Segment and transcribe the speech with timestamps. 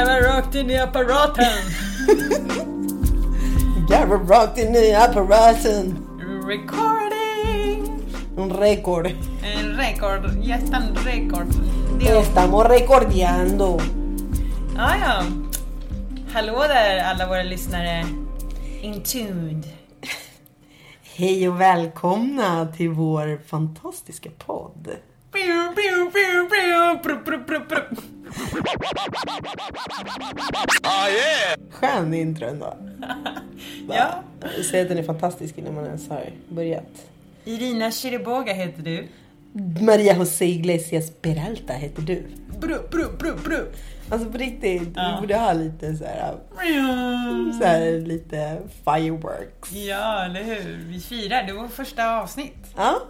[0.00, 1.44] Garva rakt in i apparaten.
[3.88, 6.06] Garva rakt in i apparaten.
[6.46, 8.02] Recording.
[8.36, 9.06] Un récord.
[9.42, 10.42] En record.
[10.42, 11.48] Ya están record.
[11.98, 12.26] Dios.
[12.26, 13.78] Estamos recordeando.
[14.78, 15.22] Ah, ja.
[16.32, 18.06] Hallå där alla våra lyssnare.
[18.82, 19.64] Intuned.
[21.02, 24.88] Hej och välkomna till vår fantastiska podd.
[31.70, 32.76] Skön intro ändå.
[33.88, 34.22] Ja.
[34.70, 37.06] Säg att den är fantastisk innan man ens har börjat.
[37.44, 39.08] Irina Chiriboga heter du.
[39.84, 42.22] Maria José Iglesias Peralta heter du.
[42.60, 43.66] Bru, bru, bru, bru.
[44.10, 45.12] Alltså på riktigt, Ja.
[45.14, 46.34] du borde ha lite så här,
[47.60, 49.72] så här lite fireworks.
[49.72, 50.84] Ja, eller hur?
[50.88, 51.42] Vi firar.
[51.42, 52.66] Det var första avsnitt.
[52.76, 53.02] Ja.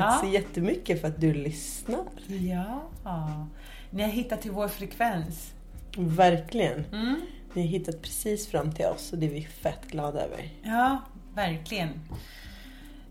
[0.00, 0.18] Tack Ja.
[0.20, 2.04] så jättemycket för att du lyssnar.
[2.26, 3.46] Ja.
[3.90, 5.52] Ni har hittat till vår frekvens.
[5.96, 6.84] Verkligen.
[6.92, 7.20] Mm.
[7.54, 10.48] Ni har hittat precis fram till oss och det är vi fett glada över.
[10.62, 10.98] Ja,
[11.34, 11.88] verkligen.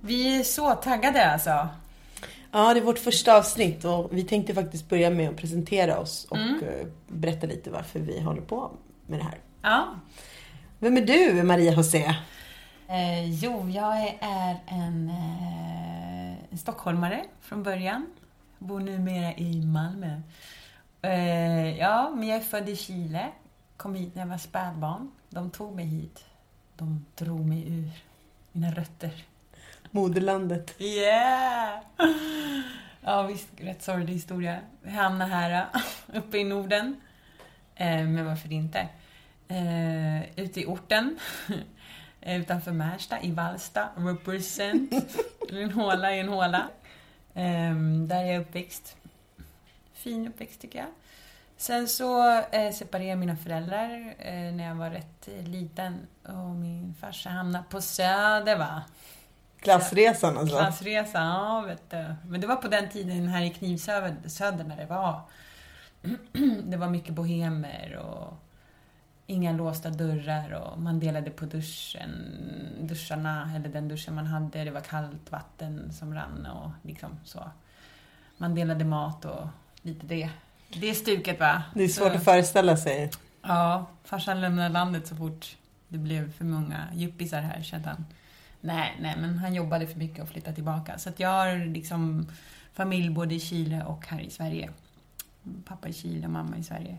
[0.02, 1.68] Vi är så taggade alltså.
[2.52, 6.26] Ja, det är vårt första avsnitt och vi tänkte faktiskt börja med att presentera oss
[6.30, 8.72] och eh, berätta lite varför vi håller på
[9.08, 9.38] med det här.
[9.62, 9.88] Ja.
[10.80, 12.04] Vem är du, Maria José?
[12.90, 15.97] Eh, jo, jag är en, eh,
[16.58, 18.08] en stockholmare från början.
[18.58, 20.22] Bor numera i Malmö.
[21.02, 23.28] Eh, ja, men jag är född i Chile.
[23.78, 25.12] Kom hit när jag var spädbarn.
[25.30, 26.26] De tog mig hit.
[26.78, 27.90] De drog mig ur
[28.52, 29.26] mina rötter.
[29.92, 30.82] Moderlandet.
[30.82, 31.80] Yeah!
[33.02, 33.50] Ja, visst.
[33.58, 34.60] Rätt sorglig historia.
[34.82, 35.66] Vi hamnade här
[36.14, 37.02] uppe i Norden.
[37.76, 38.88] Eh, men varför inte?
[39.48, 41.20] Eh, ute i orten.
[42.28, 43.90] eh, utanför Märsta, i Vallsta.
[43.96, 44.94] Represent.
[45.50, 46.68] En håla i en håla.
[47.34, 47.76] Eh,
[48.08, 48.96] där är jag uppväxt.
[49.94, 50.88] Fin uppväxt tycker jag.
[51.58, 56.08] Sen så eh, separerade mina föräldrar eh, när jag var rätt liten.
[56.24, 58.84] Och min farsa hamnade på Söder va?
[59.60, 60.58] Klassresan alltså.
[60.58, 62.16] Klassresa, ja vet du.
[62.26, 65.22] Men det var på den tiden här i Knivsöder när det var
[66.64, 68.34] det var mycket bohemer och
[69.28, 72.12] inga låsta dörrar och man delade på duschen,
[72.82, 77.52] duscharna, eller den duschen man hade, det var kallt vatten som rann och liksom så.
[78.38, 79.48] Man delade mat och
[79.82, 80.30] lite det.
[80.74, 81.64] Det är stuket va?
[81.74, 83.12] Det är svårt Så- att föreställa sig.
[83.42, 88.06] Ja, farsan lämnade landet så fort det blev för många yuppisar här kände han.
[88.62, 90.98] Nej, nej, men han jobbade för mycket och flyttade tillbaka.
[90.98, 92.28] Så att jag har liksom
[92.74, 94.70] familj både i Chile och här i Sverige.
[95.66, 96.98] Pappa i Chile och mamma i Sverige.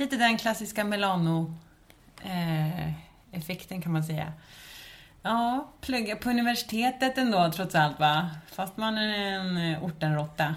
[0.00, 4.32] Lite den klassiska Melano-effekten eh, kan man säga.
[5.22, 8.30] Ja, plugga på universitetet ändå trots allt va?
[8.46, 9.84] Fast man är en ortenrotta.
[9.84, 10.54] ortenråtta.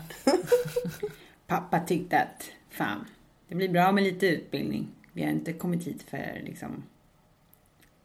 [1.48, 3.06] Pappa tyckte att fan,
[3.48, 4.88] det blir bra med lite utbildning.
[5.14, 6.84] Vi har inte kommit hit för liksom...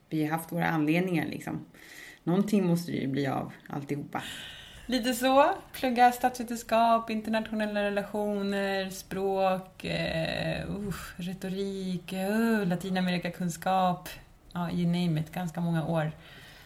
[0.08, 1.66] Vi har haft våra anledningar liksom.
[2.24, 4.22] Någonting måste det ju bli av alltihopa.
[4.90, 5.54] Lite så.
[5.72, 14.08] Plugga statsvetenskap, internationella relationer, språk, uh, retorik, uh, latinamerikakunskap.
[14.52, 15.32] Ja, you name it.
[15.32, 16.12] Ganska många år.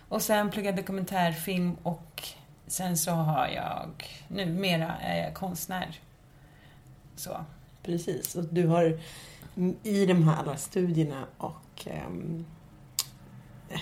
[0.08, 2.22] Och sen plugga dokumentärfilm och
[2.66, 3.90] sen så har jag,
[4.28, 6.00] numera är jag konstnär.
[7.16, 7.44] Så.
[7.82, 8.34] Precis.
[8.34, 8.98] Och du har
[9.56, 12.46] mm, i de här alla studierna och um,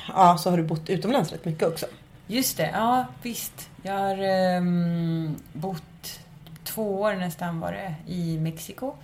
[0.08, 1.86] ja, så har du bott utomlands rätt mycket också.
[2.31, 3.71] Just det, ja visst.
[3.82, 6.21] Jag har ehm, bott
[6.65, 8.94] två år nästan var det i Mexiko.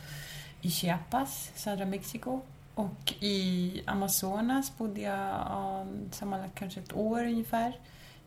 [0.60, 2.40] I Chiapas, södra Mexiko.
[2.74, 7.72] Och i Amazonas bodde jag ja, sammanlagt kanske ett år ungefär.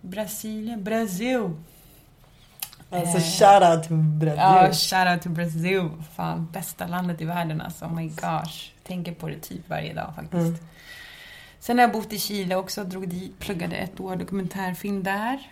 [0.01, 1.49] Brasilien, Brasil!
[2.89, 3.23] Alltså Eh.
[3.23, 4.37] shoutout till Brasil.
[4.37, 5.89] Ja, shoutout till Brasil.
[6.15, 7.85] Fan, bästa landet i världen alltså.
[7.85, 8.71] Oh my gosh.
[8.87, 10.33] Tänker på det typ varje dag faktiskt.
[10.47, 10.59] Mm.
[11.59, 15.51] Sen har jag bott i Chile också, drog dit, pluggade ett år dokumentärfilm där.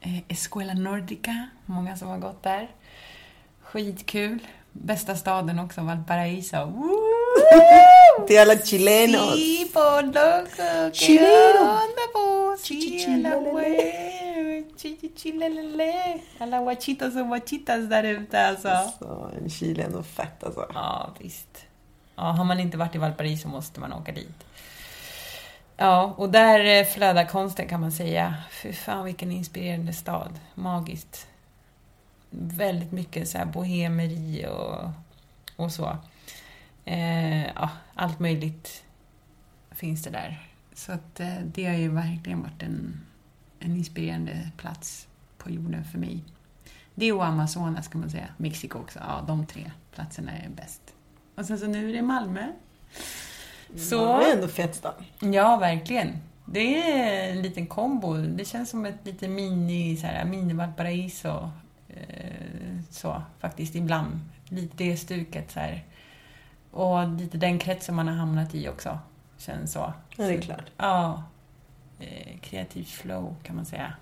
[0.00, 2.68] Eh, Escuela Nordica, många som har gått där.
[3.62, 4.38] Skitkul.
[4.72, 6.56] Bästa staden också, Valparaiso.
[6.64, 6.96] Woo!
[8.26, 9.34] Till alla chilenos.
[9.34, 11.60] Sí, por loco, Chileno.
[11.60, 12.60] onda vos?
[12.62, 12.98] Sí,
[14.76, 16.18] Chichichilelele.
[16.38, 18.68] alla guachitos och guachitas där ute alltså.
[18.98, 20.66] Så, en Chile är ändå fett alltså.
[20.74, 21.64] Ja, visst.
[22.16, 24.44] Ja, har man inte varit i Valparaiso måste man åka dit.
[25.76, 28.34] Ja, och där eh, flödar konsten kan man säga.
[28.50, 30.40] Fy fan vilken inspirerande stad.
[30.54, 31.28] Magiskt.
[32.30, 34.90] Väldigt mycket så här bohemeri och,
[35.56, 35.98] och så.
[36.84, 38.84] Eh, ja, allt möjligt
[39.70, 40.48] finns det där.
[40.74, 43.00] Så att eh, det har ju verkligen varit en,
[43.58, 45.08] en inspirerande plats
[45.38, 46.24] på jorden för mig.
[46.94, 48.28] Det och Amazonas kan man säga.
[48.36, 48.98] Mexiko också.
[48.98, 50.82] Ja, de tre platserna är bäst.
[51.34, 52.52] Och sen så nu är det Malmö.
[53.76, 54.94] Så, Ja, det är ändå fet stad.
[55.20, 56.18] ja, verkligen.
[56.44, 58.14] Det är en liten kombo.
[58.16, 61.50] Det känns som ett lite mini, så här, mini Valparaiso.
[61.88, 64.20] Eh, så, faktiskt, ibland.
[64.48, 65.84] Lite det stuket så här.
[66.70, 68.98] Och lite den kretsen man har hamnat i också.
[69.38, 69.92] Känns så.
[70.16, 70.64] Ja, det är Så- klart.
[70.76, 71.22] Ja.
[72.00, 73.92] Eh, kreativt flow, kan man säga.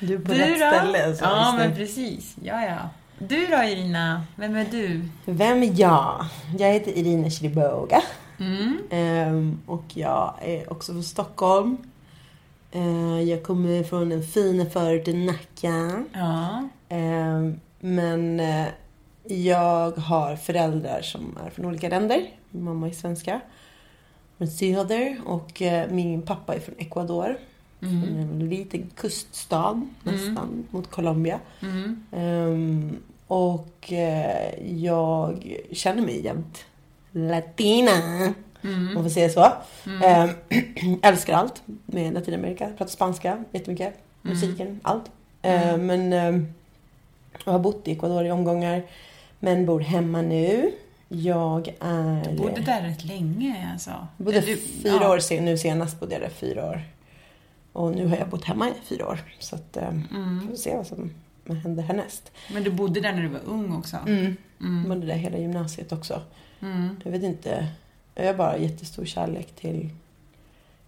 [0.00, 0.78] Du är på Du rätt då?
[0.78, 1.14] ställe.
[1.16, 2.36] Så ja, men precis.
[2.42, 2.78] Ja, ja.
[3.18, 4.24] Du då, Irina?
[4.36, 5.08] Vem är du?
[5.24, 6.26] Vem är jag?
[6.58, 8.02] Jag heter Irina Chiriboga.
[8.42, 8.78] Mm.
[8.90, 11.76] Ehm, och jag är också från Stockholm.
[12.72, 16.04] Ehm, jag kommer från den fina förorten Nacka.
[16.12, 16.68] Ja.
[16.88, 18.66] Ehm, men eh,
[19.24, 22.30] jag har föräldrar som är från olika länder.
[22.50, 23.40] Min mamma är svenska.
[24.38, 25.20] Från söder.
[25.26, 27.36] Och eh, min pappa är från Ecuador.
[27.82, 28.02] Mm.
[28.02, 31.40] Från en liten kuststad nästan mot Colombia.
[31.60, 32.96] Mm.
[33.26, 36.64] Och eh, jag känner mig jämt
[37.12, 37.90] latina.
[38.64, 38.96] Mm.
[38.96, 39.52] Om vi säger så.
[40.04, 40.30] Ehm,
[41.02, 42.66] älskar allt med Latinamerika.
[42.68, 43.94] Pratar spanska jättemycket.
[44.24, 44.34] Mm.
[44.36, 45.10] Musiken, allt.
[45.42, 46.46] Ehm, men ehm,
[47.44, 48.82] jag har bott i Ecuador i omgångar.
[49.40, 50.72] Men bor hemma nu.
[51.08, 52.30] Jag är...
[52.30, 53.90] Du bodde där rätt länge alltså.
[54.16, 55.12] Jag bodde Du- fyra ja.
[55.14, 56.82] år sen, nu senast bodde jag där fyra år.
[57.72, 59.20] Och nu har jag bott hemma i fyra år.
[59.38, 60.48] Så att, Mm.
[60.48, 61.10] får se vad som
[61.62, 62.32] händer härnäst.
[62.54, 63.96] Men du bodde där när du var ung också?
[64.06, 64.36] Mm.
[64.60, 64.88] Mm.
[64.88, 66.20] Bodde där hela gymnasiet också.
[66.62, 66.96] Mm.
[67.04, 67.66] Jag vet inte.
[68.14, 69.90] Jag har bara jättestor kärlek till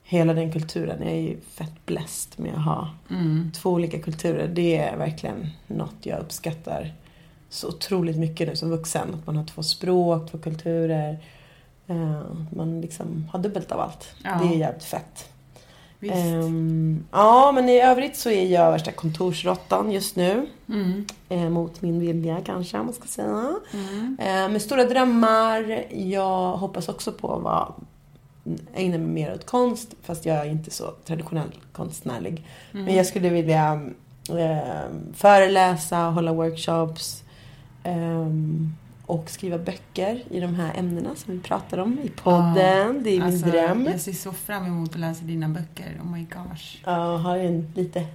[0.02, 1.02] hela den kulturen.
[1.02, 3.50] Jag är ju fett blessed med att ha Mm.
[3.54, 4.48] två olika kulturer.
[4.48, 6.92] Det är verkligen något jag uppskattar
[7.48, 9.14] så otroligt mycket nu som vuxen.
[9.14, 11.18] Att man har två språk, två kulturer.
[11.86, 14.08] Eh, Man liksom har dubbelt av allt.
[14.24, 14.40] Ja.
[14.42, 15.28] Det är jävligt fett.
[16.12, 20.46] Ehm, ja, men i övrigt så är jag värsta kontorsråttan just nu.
[20.68, 21.04] Mm.
[21.28, 23.54] Eh, mot min vilja kanske, man ska säga.
[23.72, 24.16] Mm.
[24.20, 25.84] Eh, med stora drömmar.
[25.90, 27.72] Jag hoppas också på att vara,
[28.74, 29.94] ägna mig mer åt konst.
[30.02, 32.46] Fast jag är inte så traditionell konstnärlig.
[32.72, 32.84] Mm.
[32.84, 33.80] Men jag skulle vilja
[34.30, 37.22] eh, föreläsa, hålla workshops.
[37.82, 38.72] ehm,
[39.06, 43.02] och skriva böcker i de här ämnena som vi pratar om i podden.
[43.02, 43.86] det är min Alltså, dröm.
[43.92, 46.00] Jag ser så fram emot att läsa dina böcker.
[46.04, 46.78] Oh my gosh.
[46.84, 48.06] Ja, har en, lite,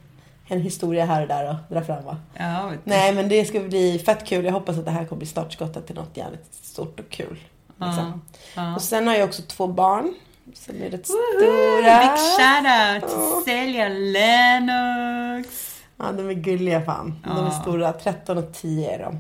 [0.48, 2.18] en historia här och där att dra fram va?
[2.34, 2.72] Ja.
[2.84, 4.46] Nej men det ska bli fett kul.
[4.46, 7.40] Jag hoppas att det här kommer bli startskottet till något jävligt stort och kul.
[7.82, 8.22] Liksom.
[8.56, 8.76] Ja.
[8.76, 10.14] Och sen har jag också två barn.
[10.54, 11.40] Som är rätt Woho!
[11.40, 12.00] stora.
[12.00, 13.42] Big shoutout Ja.
[13.46, 15.76] till Celia Lennox!
[15.98, 17.20] Ja, de är gulliga fan.
[17.24, 17.52] De är Ja.
[17.62, 17.94] stora.
[17.94, 19.20] 13 och 10 är de.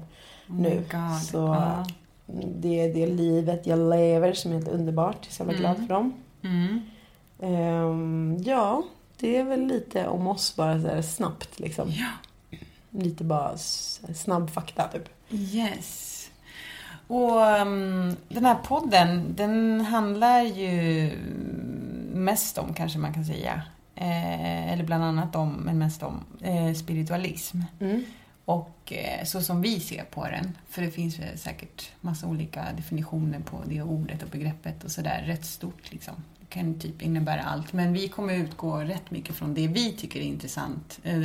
[0.49, 0.83] Oh Nu.
[0.91, 1.21] God.
[1.23, 1.85] Så Ja.
[2.55, 5.17] det är det livet jag lever som är helt underbart.
[5.21, 5.87] Jag är så jävla glad Mm.
[5.87, 6.13] för dem.
[6.43, 6.81] Mm.
[7.41, 8.83] Ehm, ja,
[9.19, 11.89] det är väl lite om oss bara så snabbt liksom.
[11.91, 12.07] Ja.
[12.89, 13.57] Lite bara
[14.15, 15.09] snabb fakta typ.
[15.29, 16.15] Yes.
[17.07, 21.11] Och um, den här podden, den handlar ju
[22.13, 23.61] mest om, kanske man kan säga,
[23.95, 27.57] eh, eller bland annat om, men mest om, eh, spiritualism.
[27.79, 28.03] Mm.
[28.49, 33.39] Och eh, så som vi ser på den, för det finns säkert massa olika definitioner
[33.39, 36.13] på det ordet och begreppet och sådär, rätt stort liksom.
[36.39, 40.19] Det kan typ innebära allt, men vi kommer utgå rätt mycket från det vi tycker
[40.19, 41.15] är intressant eh,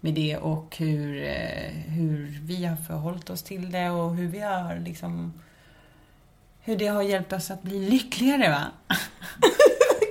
[0.00, 4.40] med det och hur, eh, hur vi har förhållit oss till det och hur vi
[4.40, 5.32] har liksom
[6.60, 8.64] hur det har hjälpt oss att bli lyckligare va?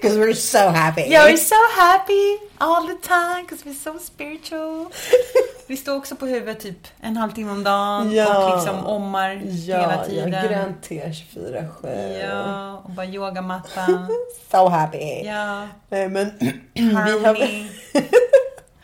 [0.08, 1.02] Because we're so happy.
[1.02, 4.86] Yeah, we're so happy all the time because we're so spiritual.
[5.68, 8.48] Vi står också på huvudet typ en halvtimme om dagen Ja.
[8.50, 10.32] och liksom ommar ja, hela tiden.
[10.32, 12.20] Ja, grönt te 24-7.
[12.30, 13.86] Ja, och bara yogamatta.
[14.52, 15.22] So happy.
[15.26, 16.32] Ja, Nej, men
[16.74, 17.38] vi har.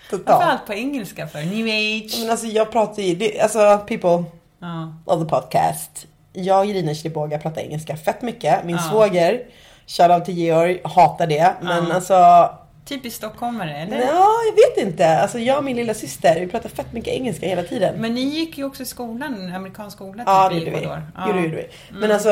[0.25, 1.39] Varför allt på engelska för?
[1.39, 2.17] New age.
[2.21, 4.23] Men alltså jag pratar ju, det, alltså people
[4.59, 4.93] Ja.
[5.05, 6.05] of the podcast.
[6.33, 8.65] Jag, Irina Chiliboga, pratar engelska fett mycket.
[8.65, 8.81] Min Ja.
[8.91, 9.41] svåger,
[9.87, 11.53] shoutout till Georg, hatar det.
[11.61, 11.93] Men Ja.
[11.95, 12.49] alltså,
[12.85, 13.97] Typiskt stockholmare, eller?
[13.97, 15.17] ja, jag vet inte.
[15.17, 17.95] Alltså jag och min lilla syster, vi pratar fett mycket engelska hela tiden.
[18.01, 20.87] Men ni gick ju också i skolan, amerikansk skola Ja, det typ, i gjorde vi.
[21.27, 21.67] Jo, det gjorde vi.
[21.91, 22.11] Men Mm.
[22.11, 22.29] alltså,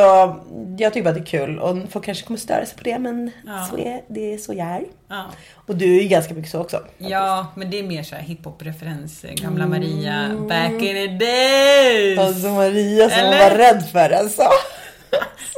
[0.77, 1.59] jag tycker bara att det är kul.
[1.59, 3.67] Och folk kanske kommer störa sig på det, men Ja.
[3.69, 4.83] så är, det är så jag är.
[5.09, 5.23] Ja.
[5.67, 6.79] Och du är ju ganska mycket så också.
[6.97, 9.25] ja, men det är mer så här hiphop-referens.
[9.33, 12.19] Gamla Maria, back in the days!
[12.19, 13.49] Alltså Maria som Eller?
[13.49, 14.43] var rädd för alltså.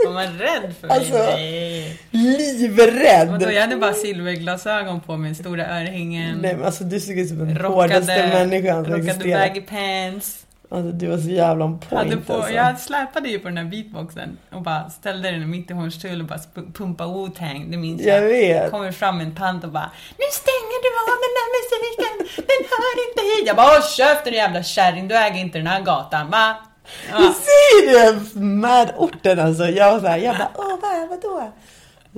[0.05, 1.35] Var man rädd för Alltså, mig?
[1.35, 1.99] Nej.
[2.11, 3.27] Livrädd!
[3.29, 6.37] Vadå, jag hade bara silverglasögon på mig, stora örhängen.
[6.41, 9.39] Nej men alltså du såg ut som den rockade, hårdaste människan som rockade existerar.
[9.47, 10.39] baggy pants.
[10.71, 12.51] Alltså du var så jävla on point Hade på, alltså.
[12.53, 16.27] Jag släpade ju på den här beatboxen och bara ställde den mitt i Hornstull och
[16.27, 16.39] bara
[16.73, 18.27] pumpa Wu-Tang, det minns Jag jag.
[18.27, 18.71] vet.
[18.71, 23.09] kommer fram en tant och bara Nu stänger du av den där musiken, den hör
[23.09, 23.47] inte hit.
[23.47, 26.55] Jag bara Håll käften jävla kärring, du äger inte den här gatan va?
[26.83, 27.33] Du Ja.
[27.33, 29.65] ser det med orten alltså.
[29.67, 31.51] Jag var såhär, jag bara åh vad, vadå?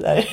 [0.01, 0.29] Så här.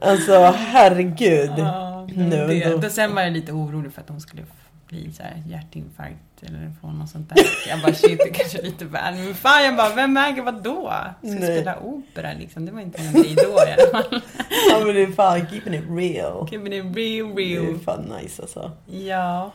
[0.00, 1.50] Alltså herregud.
[1.58, 4.42] Ja, Nu, det, då- sen var jag lite orolig för att hon skulle
[4.88, 7.44] bli så här hjärtinfarkt eller få något sånt där.
[7.68, 9.14] Jag bara shit, det kanske är lite väl.
[9.14, 10.92] Men fan, jag bara vem äger vad då?
[11.22, 11.42] Ska Nej.
[11.56, 12.66] spela opera liksom?
[12.66, 14.20] Det var inte en grej då i alla fall.
[14.70, 16.48] Ja men det är fan keeping it real.
[16.48, 17.78] Keeping it real, Det är real.
[17.78, 18.70] fan nice alltså.
[18.86, 19.52] Ja.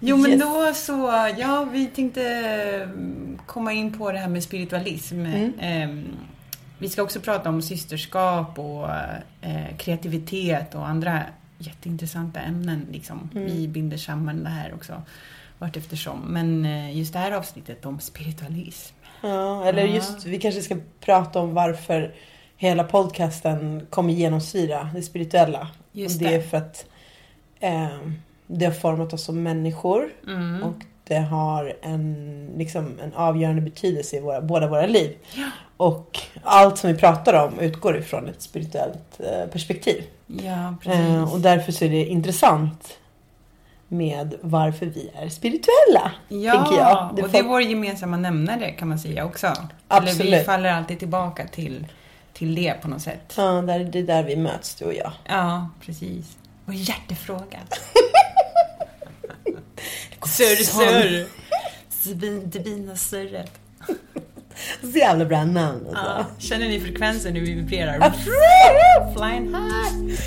[0.00, 0.40] Jo men Yes.
[0.40, 0.92] då så,
[1.38, 2.22] ja vi tänkte
[2.82, 5.26] mm, komma in på det här med spiritualism.
[5.26, 5.52] Mm.
[5.60, 6.16] Ehm,
[6.78, 8.88] vi ska också prata om systerskap och
[9.40, 11.22] eh, kreativitet och andra
[11.58, 12.86] jätteintressanta ämnen.
[12.92, 13.30] Liksom.
[13.34, 13.46] Mm.
[13.46, 15.02] Vi binder samman det här också
[15.58, 16.20] vart eftersom.
[16.20, 18.94] Men eh, just det här avsnittet om spiritualism.
[19.20, 22.14] Ja, eller just vi kanske ska prata om varför
[22.56, 25.68] hela podcasten kommer genomsyra det spirituella.
[25.92, 26.44] Just och det är det.
[26.44, 26.86] för att
[27.60, 27.88] eh,
[28.58, 30.62] det har format oss som människor Mm.
[30.62, 35.16] och det har en, liksom, en avgörande betydelse i våra, båda våra liv.
[35.76, 40.04] Och allt som vi pratar om utgår ifrån ett spirituellt eh, perspektiv.
[40.26, 40.74] Ja.
[40.92, 42.96] Eh, och därför så är det intressant
[43.88, 46.12] med varför vi är spirituella.
[46.28, 47.10] Ja, tänker jag.
[47.16, 49.46] Det och det är vår gemensamma nämnare kan man säga också.
[49.46, 50.34] Eller Absolut.
[50.40, 51.86] vi faller alltid tillbaka till,
[52.32, 53.34] till det på något sätt.
[53.36, 55.12] Ja, det är där vi möts du och jag.
[55.28, 56.36] Ja, precis.
[56.66, 57.58] Och hjärtefråga.
[60.26, 61.26] surr, surr.
[62.44, 63.50] Divina surret.
[64.82, 66.04] Så jävla bra namn alltså.
[66.04, 68.12] Ja, känner ni frekvensen hur vi vibrerar?
[69.16, 70.18] Flying high!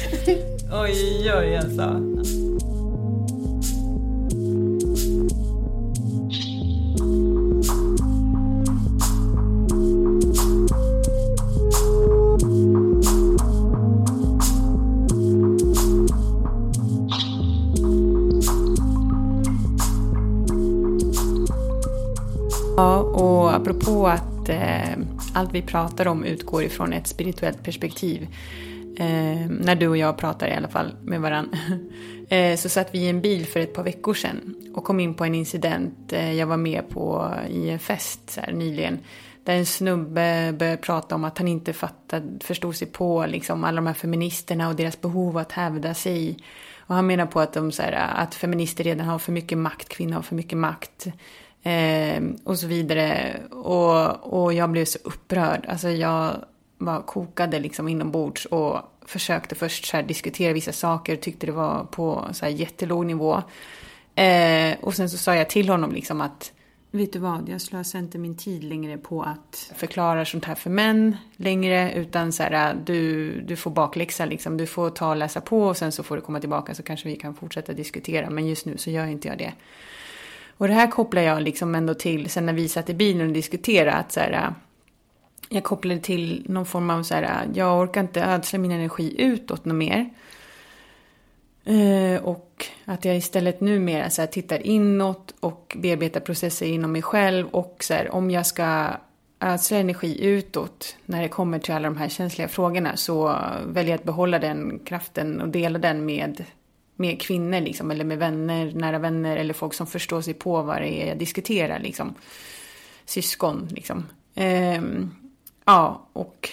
[0.72, 2.00] Oj, oj, alltså.
[22.78, 24.98] Ja, och apropå att eh,
[25.34, 28.28] allt vi pratar om utgår ifrån ett spirituellt perspektiv.
[28.98, 31.58] Eh, när du och jag pratar i alla fall med varandra.
[32.30, 35.14] Eh, så satt vi i en bil för ett par veckor sedan och kom in
[35.14, 39.00] på en incident eh, jag var med på i en fest så här, nyligen.
[39.44, 43.76] Där en snubbe började prata om att han inte fattade, förstod sig på liksom, alla
[43.76, 46.38] de här feministerna och deras behov att hävda sig.
[46.80, 49.90] Och han menar på att, de, så här, att feminister redan har för mycket makt,
[49.90, 51.08] kvinnor har för mycket makt.
[51.64, 53.40] Eh, och så vidare.
[53.52, 55.66] Och, och jag blev så upprörd.
[55.68, 56.46] Alltså jag
[56.78, 61.16] bara kokade liksom inombords och försökte först så diskutera vissa saker.
[61.16, 63.44] Tyckte det var på så här jättelåg nivå.
[64.16, 66.52] Eh, och sen så sa jag till honom liksom att
[66.96, 70.70] Vet du vad, jag slösar inte min tid längre på att förklara sånt här för
[70.70, 71.94] män längre.
[71.94, 74.58] Utan så här, du, du får bakläxa liksom.
[74.58, 77.10] Du får ta och läsa på och sen så får du komma tillbaka så kanske
[77.10, 78.30] vi kan fortsätta diskutera.
[78.30, 79.54] Men just nu så gör inte jag det.
[80.64, 83.34] Och det här kopplar jag liksom ändå till, sen när vi satt i bilen och
[83.34, 84.52] diskuterade, att så här, äh,
[85.50, 89.22] jag kopplade till någon form av så här, äh, jag orkar inte ödsla min energi
[89.22, 90.10] utåt något mer.
[91.66, 97.02] Eh, och att jag istället numera så här, tittar inåt och bearbetar processer inom mig
[97.02, 97.48] själv.
[97.48, 98.88] Och så här, om jag ska
[99.40, 103.98] ödsla energi utåt när det kommer till alla de här känsliga frågorna så väljer jag
[104.00, 106.46] att behålla den kraften och dela den med,
[107.04, 110.82] med kvinnor liksom, eller med vänner, nära vänner eller folk som förstår sig på vad
[110.82, 111.80] det är jag diskuterar.
[111.80, 112.14] Liksom.
[113.06, 114.06] Syskon liksom.
[114.36, 115.12] Ehm,
[115.66, 116.50] ja, och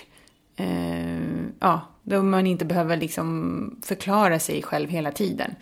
[0.56, 1.18] eh,
[1.60, 5.54] ja, då man inte behöver liksom förklara sig själv hela tiden.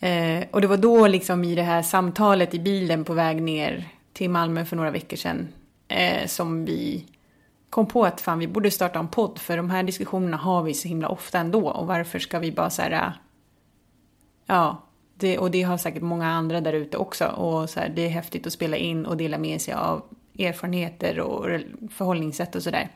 [0.00, 3.88] Eh, och det var då liksom i det här samtalet i bilen på väg ner
[4.12, 5.48] till Malmö för några veckor sedan
[5.88, 7.06] eh, som vi
[7.70, 10.74] kom på att fan vi borde starta en podd för de här diskussionerna har vi
[10.74, 13.12] så himla ofta ändå och varför ska vi bara så här,
[14.48, 14.82] ja,
[15.14, 18.08] det, och det har säkert många andra där ute också och så här, det är
[18.08, 20.02] häftigt att spela in och dela med sig av
[20.38, 22.88] erfarenheter och förhållningssätt och sådär.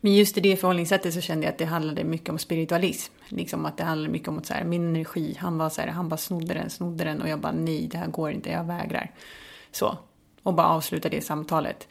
[0.00, 3.12] Men just i det förhållningssättet så kände jag att det handlade mycket om spiritualism.
[3.28, 5.88] Liksom att det handlade mycket om att så här, min energi, han var så här,
[5.88, 8.64] han bara snodde den, snodde den och jag bara nej, det här går inte, jag
[8.64, 9.10] vägrar.
[9.72, 9.98] Så.
[10.42, 11.88] Och bara avsluta det samtalet.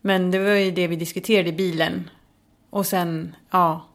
[0.00, 2.10] Men det var ju det vi diskuterade i bilen.
[2.70, 3.86] Och sen, ja,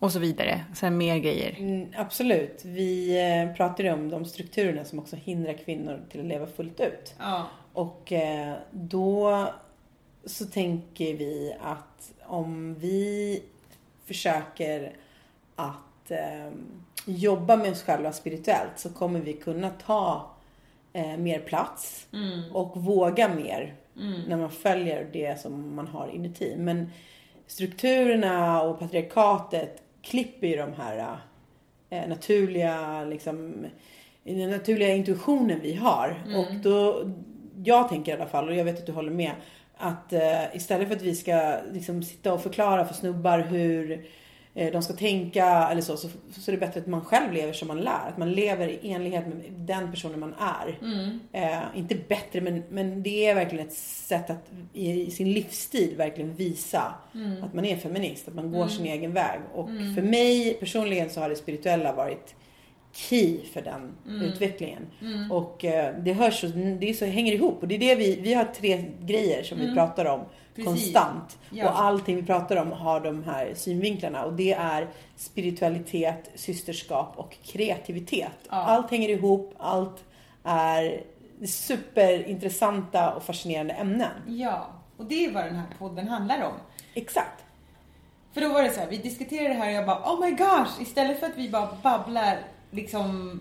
[0.00, 0.64] och så vidare.
[0.74, 1.56] Sen mer grejer.
[1.58, 2.60] Mm, absolut.
[2.64, 7.14] Vi eh, pratade om de strukturerna som också hindrar kvinnor till att leva fullt ut.
[7.18, 7.46] Ja.
[7.72, 9.46] Och eh, då
[10.24, 13.42] så tänker vi att om vi
[14.04, 14.92] försöker
[15.56, 16.50] att eh,
[17.06, 20.30] jobba med oss själva spirituellt så kommer vi kunna ta
[20.92, 22.52] eh, mer plats Mm.
[22.56, 23.74] och våga mer
[24.28, 26.54] när man följer det som man har inuti.
[26.58, 26.90] Men
[27.46, 31.18] strukturerna och patriarkatet klipper ju de här
[31.90, 33.66] eh, naturliga, liksom,
[34.24, 36.22] den naturliga intuitionen vi har.
[36.36, 37.10] Och då,
[37.64, 39.32] jag tänker i alla fall, och jag vet att du håller med,
[39.76, 43.98] att eh, istället för att vi ska liksom, sitta och förklara för snubbar hur eh,
[44.54, 47.68] de ska tänka eller så, så, så är det bättre att man själv lever som
[47.68, 48.08] man lär.
[48.08, 50.78] Att man lever i enlighet med den personen man är.
[51.32, 55.96] Eh, inte bättre, men, men det är verkligen ett sätt att i, i sin livsstil
[55.96, 56.94] verkligen visa
[57.42, 58.28] att man är feminist.
[58.28, 59.40] Att man går sin egen väg.
[59.54, 62.34] Och för mig personligen så har det spirituella varit
[62.92, 63.92] key för den
[64.22, 64.86] utvecklingen.
[65.30, 66.46] Och eh, det hörs så,
[66.80, 67.62] det så, hänger ihop.
[67.62, 70.20] Och det är det vi, vi har tre grejer som vi pratar om
[70.64, 70.82] Precis.
[70.82, 71.38] konstant.
[71.50, 71.68] Ja.
[71.68, 74.24] Och allting vi pratar om har de här synvinklarna.
[74.24, 78.38] Och det är spiritualitet, systerskap och kreativitet.
[78.50, 78.56] Ja.
[78.56, 80.04] Allt hänger ihop, allt
[80.44, 81.04] är
[81.46, 84.10] superintressanta och fascinerande ämnen.
[84.26, 86.52] Ja, och det är vad den här podden handlar om.
[86.94, 87.44] Exakt.
[88.32, 90.30] För då var det så här, vi diskuterade det här och jag bara oh my
[90.30, 92.38] gosh, istället för att vi bara babblar
[92.70, 93.40] liksom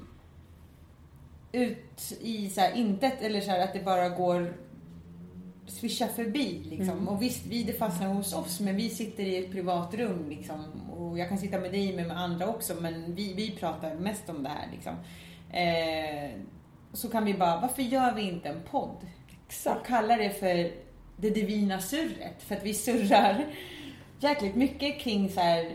[1.52, 4.54] ut i så här intet eller så här att det bara går
[5.70, 7.08] swisha förbi liksom.
[7.08, 10.66] Och visst, vi det fastnar hos oss men vi sitter i ett privat rum liksom.
[10.92, 14.30] Och jag kan sitta med dig men med andra också men vi, vi pratar mest
[14.30, 14.94] om det här liksom.
[15.52, 16.40] Eh,
[16.94, 19.08] så kan vi bara, varför gör vi inte en podd?
[19.48, 19.80] Exakt.
[19.80, 20.72] Och kallar det för
[21.18, 22.44] det divina surret.
[22.44, 23.46] För att vi surrar
[24.20, 25.72] jäkligt mycket kring så här,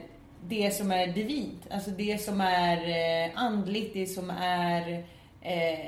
[0.49, 1.67] det som är divint.
[1.71, 5.05] Alltså det som är eh, andligt, det som är
[5.41, 5.79] eh,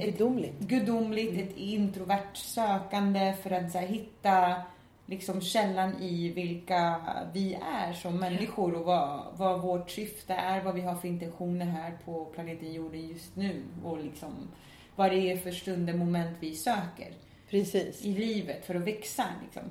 [0.00, 0.60] ett Gudomligt.
[0.60, 4.62] gudomligt, ett introvert sökande för att här, hitta
[5.06, 7.00] liksom källan i vilka
[7.32, 11.66] vi är som människor och vad, vad vårt syfte är, vad vi har för intentioner
[11.66, 14.48] här på planeten jorden just nu och liksom
[14.96, 17.12] vad det är för stunder, moment vi söker
[17.50, 18.04] Precis.
[18.04, 19.62] i livet för att växa liksom.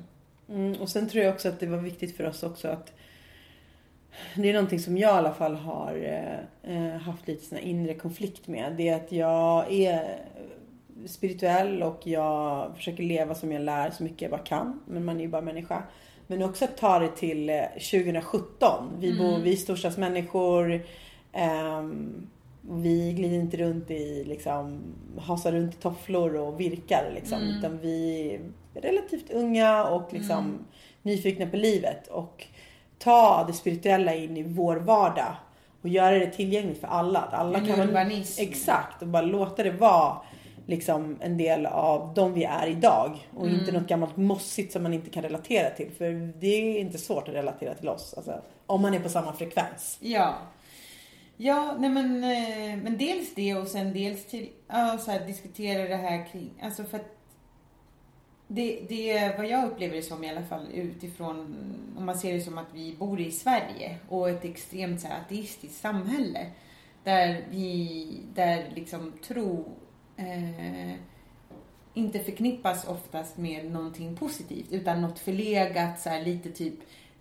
[0.50, 2.94] Mm, och sen tror jag också att det var viktigt för oss också att
[4.36, 7.94] det är någonting som jag i alla fall har eh, eh, haft lite sån inre
[7.94, 8.74] konflikt med.
[8.78, 10.20] Det är att jag är
[11.06, 14.80] spirituell och jag försöker leva som jag lär så mycket jag bara kan.
[14.88, 15.84] Men man är ju bara människa.
[16.28, 18.90] Men också att ta det till eh, 2017.
[19.00, 20.82] Vi bor, vi är storstadsmänniskor.
[21.34, 22.28] ehm,
[22.70, 24.82] vi glider inte runt i liksom,
[25.18, 27.42] hasar runt i tofflor och virkar liksom.
[27.42, 28.30] Utan vi
[28.76, 30.60] är relativt unga och liksom
[31.02, 32.08] nyfikna på livet.
[32.08, 32.48] Och
[33.00, 35.36] ta det spirituella in i vår vardag.
[35.82, 37.20] Och göra det tillgängligt för alla.
[37.20, 38.42] Att alla En kan urbanism.
[38.42, 39.02] Exakt.
[39.02, 40.18] Och bara låta det vara
[40.66, 43.28] liksom en del av de vi är idag.
[43.38, 45.92] Och inte något gammalt mossigt som man inte kan relatera till.
[45.98, 48.14] För det är inte svårt att relatera till oss.
[48.18, 49.98] Alltså, om man är på samma frekvens.
[50.00, 50.34] Ja.
[51.38, 55.88] Ja, nej men, eh, men dels det och sen dels till, ja, så här, diskutera
[55.88, 57.17] det här kring, alltså för att
[58.48, 61.56] det, det, vad jag upplever det som i alla fall utifrån,
[61.98, 65.20] om man ser det som att vi bor i Sverige och ett extremt så här,
[65.22, 66.46] ateistiskt samhälle.
[67.04, 69.66] Där vi, där liksom tro
[70.18, 70.94] eh,
[71.94, 76.74] inte förknippas oftast med någonting positivt utan något förlegat, så här, lite typ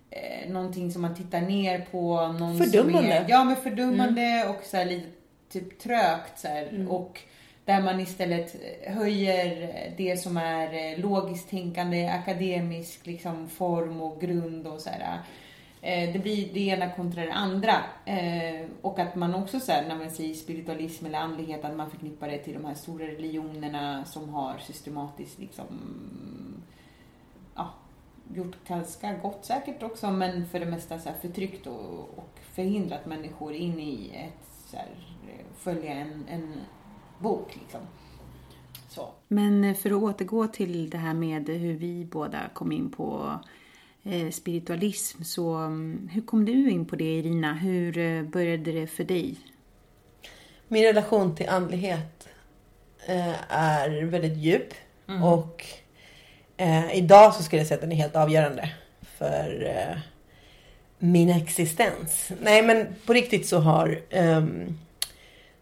[0.09, 2.27] eh, någonting som man tittar ner på.
[2.27, 3.15] Någon Fördummande.
[3.15, 5.07] Som är, ja, men fördummande och så här, lite
[5.49, 7.21] typ trögt så här, och
[7.67, 8.55] där man istället
[8.87, 15.19] höjer det som är eh, logiskt tänkande, akademisk liksom, form och grund och så här.
[15.81, 17.73] Eh, Det blir det ena kontra det andra.
[18.05, 21.89] Eh, Och att man också så här, när man säger spiritualism eller andlighet, att man
[21.91, 25.65] förknippar det till de här stora religionerna som har systematiskt liksom,
[27.55, 27.73] ja,
[28.33, 33.05] gjort ganska gott säkert också, men för det mesta så här förtryckt och, och förhindrat
[33.05, 34.87] människor in i ett så här,
[35.27, 36.53] eh, följa en, en
[37.19, 37.79] bok liksom.
[38.89, 39.09] Så.
[39.27, 43.39] Men för att återgå till det här med hur vi båda kom in på
[44.03, 47.53] eh, spiritualism, så mm, hur kom du in på det Irina?
[47.53, 49.35] Hur eh, började det för dig?
[50.67, 52.27] Min relation till andlighet
[53.07, 54.73] eh, är väldigt djup
[55.23, 55.65] och
[56.57, 58.69] eh, idag så skulle jag säga att den är helt avgörande
[59.17, 59.97] för eh,
[60.99, 62.31] min existens.
[62.41, 64.77] Nej men på riktigt så har ehm,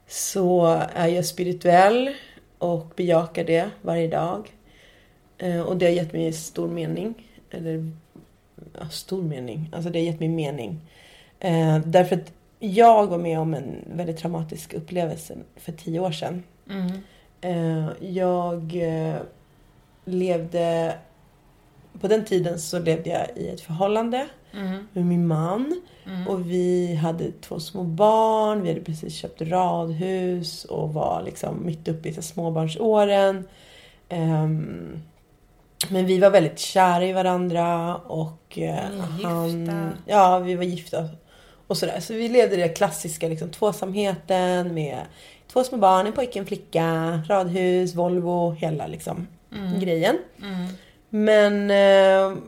[0.06, 2.10] så är jag spirituell
[2.58, 4.52] och bejakar det varje dag.
[5.38, 7.14] Eh, och det har gett mig stor mening.
[7.50, 7.90] Eller
[8.78, 9.70] ja, stor mening.
[9.72, 10.80] Alltså det har gett mig mening.
[11.40, 16.42] Eh, därför att jag var med om en väldigt traumatisk upplevelse för tio år sedan.
[17.40, 18.74] Eh, jag
[20.04, 20.94] levde...
[22.00, 24.26] På den tiden så levde jag i ett förhållande
[24.92, 25.80] med min man.
[26.28, 28.62] Och vi hade två små barn.
[28.62, 33.48] Vi hade precis köpt radhus och var liksom mitt uppe i så småbarnsåren.
[34.08, 35.02] Ehm,
[35.90, 38.90] men vi var väldigt kära i varandra och är
[39.22, 39.60] han...
[39.60, 39.90] gifta.
[40.06, 41.08] Ja, vi var gifta.
[41.66, 42.00] Och sådär.
[42.00, 44.98] Så vi levde den klassiska liksom, tvåsamheten med
[45.52, 49.26] två små barn, en pojke, en flicka, radhus, Volvo, hela liksom
[49.80, 50.18] grejen.
[51.08, 52.38] Men eh,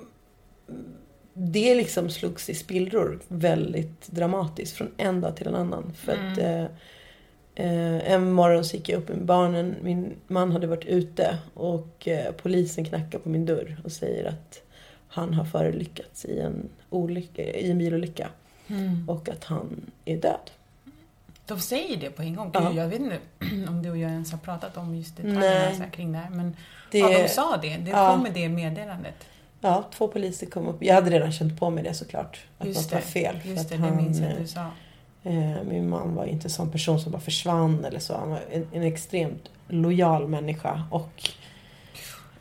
[1.41, 5.93] det liksom slogs i spillror väldigt dramatiskt från en dag till en annan.
[5.97, 6.63] För att eh,
[7.55, 9.75] eh, en morgon så gick jag upp med barnen.
[9.83, 14.63] Min man hade varit ute och eh, polisen knackar på min dörr och säger att
[15.09, 18.29] han har förolyckats i en, olycka, i en bilolycka.
[19.07, 20.51] Och att han är död.
[21.47, 22.51] De säger det på en gång.
[22.55, 22.73] Ja.
[22.73, 23.19] Jag vet inte
[23.69, 26.31] om du och jag ens har pratat om just detaljerna kring det här.
[26.31, 26.57] Men
[26.91, 27.77] Det- ja, de sa det.
[27.77, 28.13] Det Ja.
[28.13, 29.15] kom med det meddelandet.
[29.61, 30.83] Ja, två poliser kom upp.
[30.83, 32.41] Jag hade redan känt på mig det såklart.
[32.59, 33.07] Att Just något var det.
[33.07, 33.41] fel.
[33.41, 34.67] för Just att det, det han, minns jag att eh, du sa.
[35.23, 38.17] Eh, min man var inte en sån person som bara försvann eller så.
[38.17, 41.31] Han var en, en extremt lojal människa och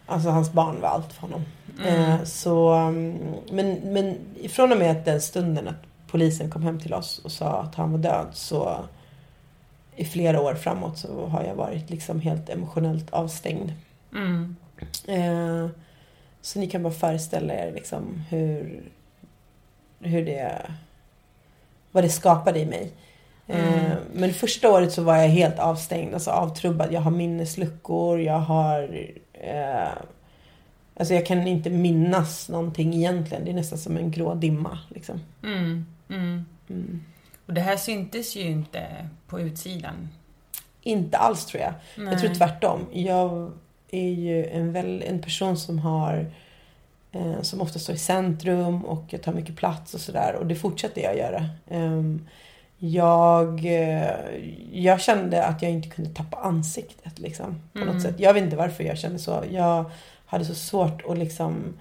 [0.05, 1.41] alltså hans barn var allt för honom.
[1.85, 3.17] Eh, så, mm,
[3.51, 4.17] men, men
[4.49, 7.91] från och med den stunden att polisen kom hem till oss och sa att han
[7.91, 8.77] var död så
[9.95, 13.73] i flera år framåt så har jag varit liksom helt emotionellt avstängd.
[14.13, 14.55] Mm.
[15.07, 15.69] Eh,
[16.47, 18.83] så ni kan bara föreställa er liksom hur,
[19.99, 20.71] hur det,
[21.91, 22.91] vad det skapade i mig.
[23.47, 26.93] Eh, men första året så var jag helt avstängd, alltså avtrubbad.
[26.93, 29.07] Jag har minnesluckor, jag har...
[29.33, 29.89] Eh,
[30.95, 33.45] alltså jag kan inte minnas någonting egentligen.
[33.45, 34.79] Det är nästan som en grå dimma.
[34.89, 35.19] Liksom.
[35.43, 35.85] Mm.
[36.09, 36.45] Mm.
[36.69, 37.03] Mm.
[37.45, 40.09] Och det här syntes ju inte på utsidan.
[40.81, 41.73] Inte alls tror jag.
[41.97, 42.13] Nej.
[42.13, 42.85] Jag tror tvärtom.
[42.91, 43.51] Jag
[43.91, 46.31] är ju en, väl, en person som har
[47.11, 50.35] eh, som ofta står i centrum och jag tar mycket plats och sådär.
[50.39, 51.49] Och det fortsätter jag göra.
[51.69, 52.27] Ehm,
[52.77, 54.09] jag, eh,
[54.71, 58.15] jag kände att jag inte kunde tappa ansiktet liksom, på något sätt.
[58.19, 59.43] Jag vet inte varför jag kände så.
[59.51, 59.91] Jag
[60.25, 61.73] hade så svårt att liksom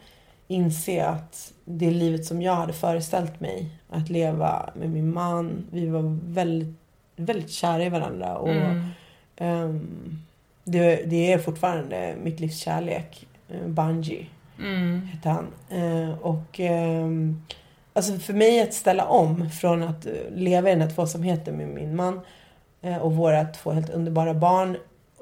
[0.49, 5.67] inse att det livet som jag hade föreställt mig att leva med min man.
[5.71, 6.77] Vi var väldigt,
[7.17, 8.37] väldigt kära i varandra.
[8.37, 8.89] Och, Mm.
[9.37, 10.23] Ehm,
[10.67, 13.27] det, det är fortfarande mitt livs kärlek.
[13.55, 14.27] Uh, Bungie
[14.61, 15.01] Mm.
[15.13, 15.47] hette han.
[15.71, 17.43] Eh, och ehm,
[17.93, 21.69] alltså för mig att ställa om från att eh, leva i den här tvåsamheten med
[21.69, 22.21] min man
[22.83, 24.77] eh, och våra två helt underbara barn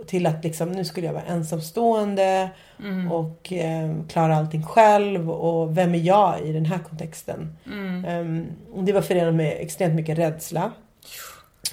[0.06, 3.12] till att liksom, nu skulle jag vara ensamstående Mm.
[3.12, 7.56] och eh, klara allting själv och vem är jag i den här kontexten?
[7.66, 8.04] Mm.
[8.04, 8.46] Ehm,
[8.84, 10.72] det var förenat med extremt mycket rädsla.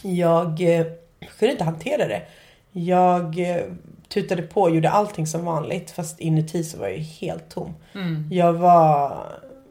[0.02, 0.86] Jag eh,
[1.40, 2.22] kunde inte hantera det.
[2.72, 3.64] Jag eh,
[4.08, 7.76] tutade på och gjorde allting som vanligt fast inuti så var jag ju helt tom.
[7.94, 8.28] Mm.
[8.32, 9.18] Jag var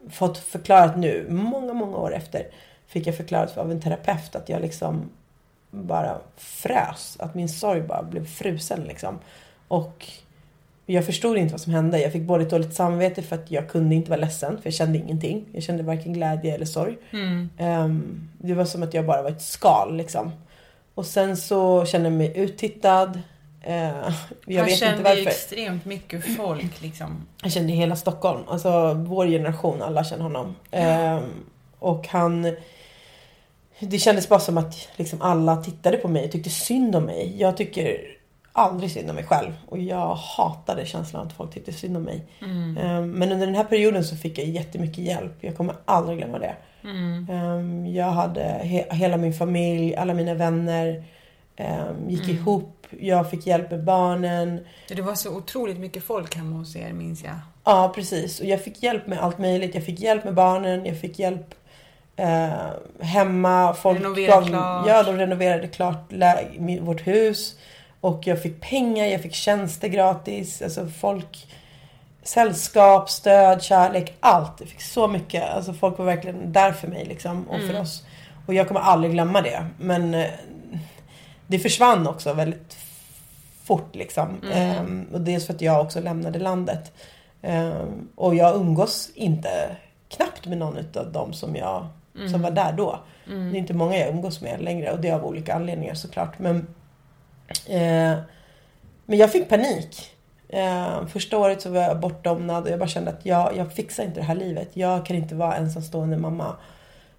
[0.09, 2.47] fått förklarat nu, många, många år efter,
[2.87, 5.09] fick jag förklarat av en terapeut att jag liksom
[5.71, 7.17] bara frös.
[7.19, 9.19] Att min sorg bara blev frusen liksom.
[9.67, 10.07] Och
[10.85, 12.01] jag förstod inte vad som hände.
[12.01, 14.97] Jag fick både dåligt samvete för att jag kunde inte vara ledsen, för jag kände
[14.97, 15.45] ingenting.
[15.51, 16.97] Jag kände varken glädje eller sorg.
[17.11, 17.49] Mm.
[17.57, 20.31] Ehm, det var som att jag bara var ett skal liksom.
[20.95, 23.19] Och sen så kände jag mig uttittad.
[23.61, 23.75] Eh,
[24.45, 25.29] jag Han vet kände inte varför.
[25.29, 27.27] extremt mycket folk liksom.
[27.43, 30.55] Jag kände hela Stockholm, alltså vår generation, alla känner honom.
[30.71, 31.23] Ehm,
[31.79, 32.55] och han...
[33.79, 37.35] Det kändes bara som att liksom alla tittade på mig och tyckte synd om mig.
[37.39, 37.97] Jag tycker
[38.51, 39.51] aldrig synd om mig själv.
[39.69, 42.25] Och jag hatade känslan att folk tyckte synd om mig.
[42.79, 45.33] Ehm, men under den här perioden så fick jag jättemycket hjälp.
[45.41, 46.55] Jag kommer aldrig glömma det.
[47.29, 51.03] Ehm, jag hade he- hela min familj, alla mina vänner
[51.55, 52.87] eh, gick ihop.
[52.99, 54.59] Jag fick hjälp med barnen.
[54.87, 57.33] Det var så otroligt mycket folk hemma hos er, minns jag.
[57.63, 58.39] Ja, precis.
[58.39, 59.75] Och jag fick hjälp med allt möjligt.
[59.75, 61.55] Jag fick hjälp med barnen, jag fick hjälp
[62.15, 62.49] eh,
[62.99, 63.73] hemma.
[63.73, 64.87] Folk Renovera klart.
[64.87, 66.13] Ja, de renoverade klart
[66.81, 67.55] vårt hus.
[68.01, 70.61] Och jag fick pengar, jag fick tjänster gratis.
[70.61, 71.47] Alltså folk...
[72.23, 74.53] Sällskap, stöd, kärlek, allt.
[74.59, 75.49] Jag fick så mycket.
[75.49, 77.47] Alltså folk var verkligen där för mig liksom.
[77.47, 78.03] Och för oss.
[78.45, 79.65] Och jag kommer aldrig glömma det.
[79.77, 80.29] Men eh,
[81.47, 82.77] det försvann också väldigt
[83.63, 84.41] fort liksom.
[84.53, 86.91] Ehm, och dels för att jag också lämnade landet.
[87.41, 89.75] Ehm, och jag umgås inte
[90.09, 91.87] knappt med någon av dem som jag
[92.31, 92.99] som var där då.
[93.51, 96.39] Det är inte många jag umgås med längre och det är av olika anledningar såklart.
[96.39, 96.55] Men,
[97.67, 98.17] eh,
[99.05, 100.11] men jag fick panik.
[100.51, 104.03] Eh, första året så var jag bortdomnad och jag bara kände att jag, jag fixar
[104.03, 104.69] inte det här livet.
[104.73, 106.55] Jag kan inte vara ensamstående mamma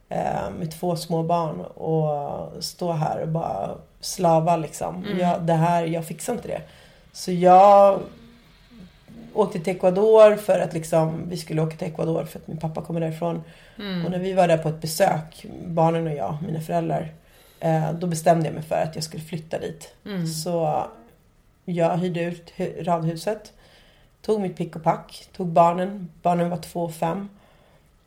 [0.08, 5.04] eh, med två små barn och stå här och bara slava liksom.
[5.20, 6.62] Jag, det här, jag fixar inte det.
[7.12, 8.00] Så jag
[9.34, 12.82] åkte till Ecuador för att liksom, vi skulle åka till Ecuador för att min pappa
[12.82, 13.42] kommer därifrån.
[14.04, 17.12] Och när vi var där på ett besök, barnen och jag, mina föräldrar,
[17.60, 19.94] eh, då bestämde jag mig för att jag skulle flytta dit.
[20.44, 20.84] Så
[21.64, 23.52] jag hyrde ut hu- radhuset,
[24.22, 27.28] tog mitt pick och pack, tog barnen, barnen var två och fem,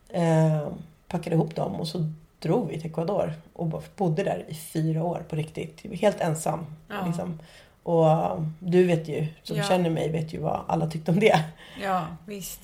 [0.09, 0.67] eh,
[1.07, 5.03] packade ihop dem och så drog vi till Ecuador och bo- bodde där i fyra
[5.03, 5.99] år på riktigt.
[6.01, 6.65] Helt ensam.
[6.89, 7.05] Ja.
[7.07, 7.39] Liksom.
[7.83, 9.63] Och eh, du vet ju, som Ja.
[9.63, 11.45] känner mig, vet ju vad alla tyckte om det.
[11.83, 12.61] Ja, visst.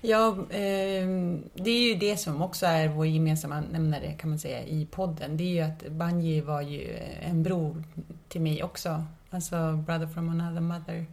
[0.00, 4.62] Ja, ehm, det är ju det som också är vår gemensamma nämnare kan man säga
[4.62, 5.36] i podden.
[5.36, 7.84] Det är ju att Banji var ju en bror
[8.28, 9.04] till mig också.
[9.34, 11.06] Alltså brother from another mother.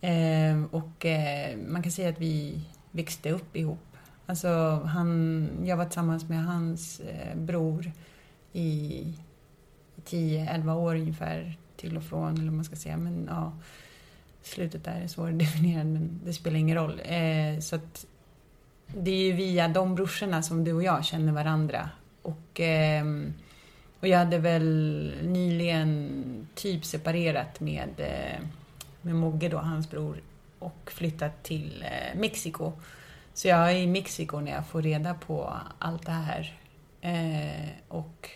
[0.00, 2.60] Eh, och eh, man kan säga att vi
[2.90, 3.96] växte upp ihop.
[4.26, 7.92] Alltså han, jag var tillsammans med hans eh, bror
[8.52, 9.14] i
[10.04, 12.96] 10-11 år ungefär till och från, eller vad man ska säga.
[12.96, 13.52] Men ja,
[14.42, 17.00] slutet där är svårdefinierat men det spelar ingen roll.
[17.04, 18.06] Eh, så att
[18.86, 21.90] det är ju via de brorsorna som du och jag känner varandra.
[22.22, 23.34] Och, ehm,
[24.00, 28.46] och jag hade väl nyligen typ separerat med, eh,
[29.02, 30.20] med Mogge då, hans bror,
[30.58, 32.72] och flyttat till eh, Mexiko.
[33.34, 36.58] Så jag är i Mexiko när jag får reda på allt det här.
[37.00, 38.30] Eh, och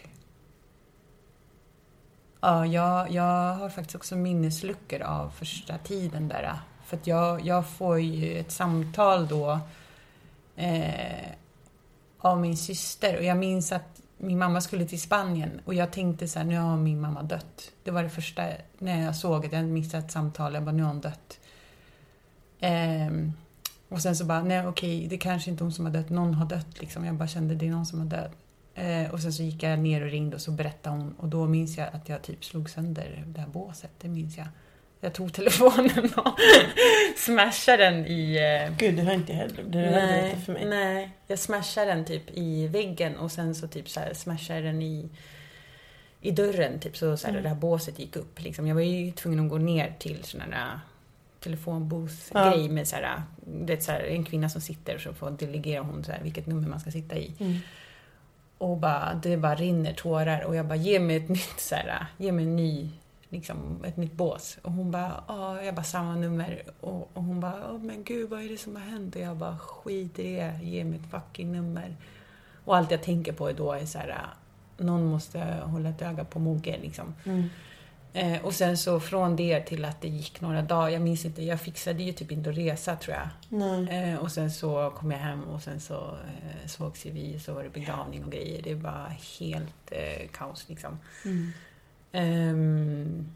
[2.44, 6.55] Ja, jag, jag har faktiskt också minnesluckor av första tiden där.
[6.85, 9.61] För att jag, jag får ju ett samtal då
[10.57, 11.31] eh,
[12.18, 13.16] av min syster.
[13.16, 16.59] Och jag minns att min mamma skulle till Spanien och jag tänkte så här, nu
[16.59, 17.73] har min mamma dött.
[17.85, 18.43] Det var det första,
[18.79, 21.41] när jag såg att jag hade missat ett samtal, jag bara, nu har hon dött.
[22.61, 23.33] Ehm,
[23.89, 26.35] och sen så bara, nej okej, det kanske inte är hon som har dött, någon
[26.35, 27.05] har dött liksom.
[27.05, 28.33] Jag bara kände, det är någon som har dött.
[28.75, 31.47] Eh, och sen så gick jag ner och ringde och så berättade hon och då
[31.47, 34.47] minns jag att jag typ slog sönder det här båset, det minns jag.
[35.05, 36.38] Jag tog telefonen och
[37.17, 38.37] smashade den i...
[38.37, 40.64] Eh, Gud, det har inte heller det jag inte för mig.
[40.64, 44.83] nej, jag smashade den typ i väggen och sen så typ så här smashade den
[44.83, 45.09] i,
[46.21, 48.67] i dörren typ så, så här, det här båset gick upp liksom.
[48.67, 50.81] Jag var ju tvungen att gå ner till sådana där
[51.40, 55.31] telefonbooth-grej med så här, det är så här, en kvinna som sitter och så får
[55.31, 57.35] delegera hon så här, vilket nummer man ska sitta i.
[57.38, 57.59] Mm.
[58.59, 62.07] Och bara, det bara rinner tårar och jag bara, ge mig ett nytt så här,
[62.17, 62.90] ge mig en ny,
[63.35, 64.59] liksom ett nytt bås.
[64.62, 66.62] Och hon bara, ja, jag bara samma nummer.
[66.81, 69.16] Och, och hon bara, men gud vad är det som har hänt?
[69.16, 71.97] Och jag bara, skit i det, ge mig ett fucking nummer.
[72.64, 74.27] Och allt jag tänker på då är så här,
[74.77, 77.14] någon måste hålla ett öga på Mogge liksom.
[77.25, 77.49] Mm.
[78.16, 81.42] Eh, och sen så från det till att det gick några dagar, jag minns inte,
[81.44, 83.29] jag fixade ju typ inte att resa tror jag.
[83.88, 87.62] Eh, och sen så kom jag hem och sen så eh, sågs vi, så var
[87.62, 88.62] det begravning och grejer.
[88.62, 90.99] Det var helt eh, kaos liksom.
[91.25, 91.53] Mm.
[92.14, 93.27] Ehm,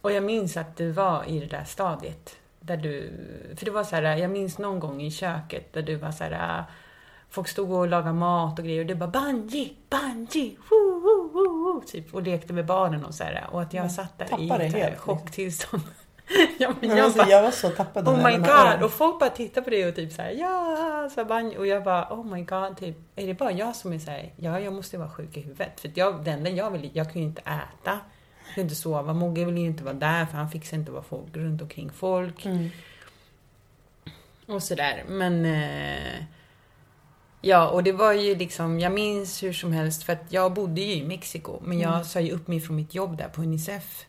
[0.00, 2.36] och jag minns att du var i det där stadiet.
[2.60, 3.10] Där du,
[3.56, 6.24] för det var så här, jag minns någon gång i köket där du var så
[6.24, 6.64] här,
[7.30, 11.82] folk stod och lagade mat och grejer och du bara banji, banji, woo, woo, woo,
[11.86, 13.46] typ och lekte med barnen och så här.
[13.50, 15.82] Och att jag satt där i tappade ett så här helt, liksom.
[16.58, 18.82] Ja, men jag alltså, bara, jag var så tappad Oh my god!
[18.82, 21.58] Och folk bara tittar på det och typ såhär ja, så banj.
[21.58, 24.60] Och jag bara oh my god, typ, är det bara jag som är såhär, ja
[24.60, 25.80] jag måste vara sjuk i huvudet.
[25.80, 28.00] För jag, det enda jag vill, jag kan ju inte äta,
[28.46, 30.94] jag kan inte sova, Mogge vill ju inte vara där för han fixar inte att
[30.94, 32.46] vara folk, runt omkring folk.
[32.46, 32.68] Mm.
[34.46, 36.24] Och sådär, men eh,
[37.40, 40.80] Ja, och det var ju liksom, jag minns hur som helst för att jag bodde
[40.80, 44.06] ju i Mexiko, men jag sa ju upp mig från mitt jobb där på Unicef.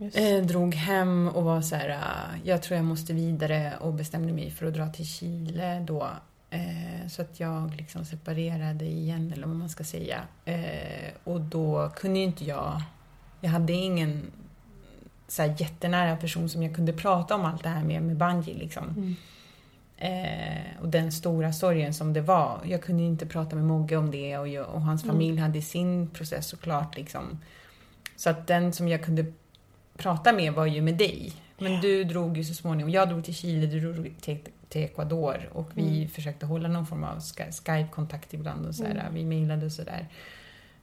[0.00, 4.32] Eh, drog hem och var så här, eh, jag tror jag måste vidare och bestämde
[4.32, 6.08] mig för att dra till Chile då.
[6.50, 10.22] Eh, så att jag liksom separerade igen, eller vad man ska säga.
[10.44, 12.82] Eh, och då kunde ju inte jag
[13.40, 14.22] Jag hade ingen
[15.28, 18.54] så här jättenära person som jag kunde prata om allt det här med, med Bungy
[18.54, 19.16] liksom.
[19.96, 22.60] Eh, och den stora sorgen som det var.
[22.64, 26.10] Jag kunde inte prata med Mogge om det och, jag, och hans familj hade sin
[26.10, 27.38] process såklart liksom.
[28.16, 29.32] Så att den som jag kunde
[29.98, 31.32] prata med var ju med dig.
[31.58, 35.48] Men du drog ju så småningom, jag drog till Chile, du drog till, till Ecuador
[35.52, 39.08] och vi försökte hålla någon form av Sky- Skype-kontakt ibland och sådär.
[39.12, 40.06] Vi mejlade och sådär.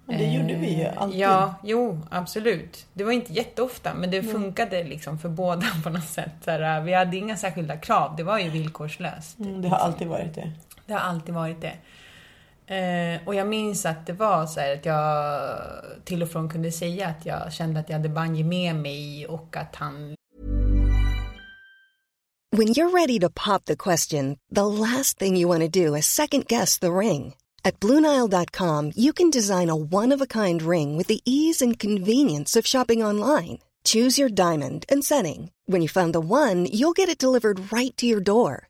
[0.06, 1.19] Men det gjorde vi ju Eh, alltid.
[1.19, 2.86] Ja, jo, absolut.
[2.93, 6.47] Det var inte jätteofta, men det funkade liksom för båda på något sätt.
[6.84, 9.39] Vi hade inga särskilda krav, det var ju villkorslöst.
[9.39, 10.51] Mm, det har alltid varit det.
[10.86, 11.73] Det har alltid varit det.
[12.67, 15.58] Eh, och jag minns att det var så här att jag
[16.06, 19.58] till och från kunde säga att jag kände att jag hade Banji med mig och
[19.58, 20.15] att han
[22.58, 26.06] When you're ready to pop the question, the last thing you want to do is
[26.06, 27.36] second guess the ring.
[27.65, 31.78] At Bluenile.com, you can design a one of a kind ring with the ease and
[31.78, 33.60] convenience of shopping online.
[33.84, 35.51] Choose your diamond and setting.
[35.65, 38.69] When you find the one, you'll get it delivered right to your door.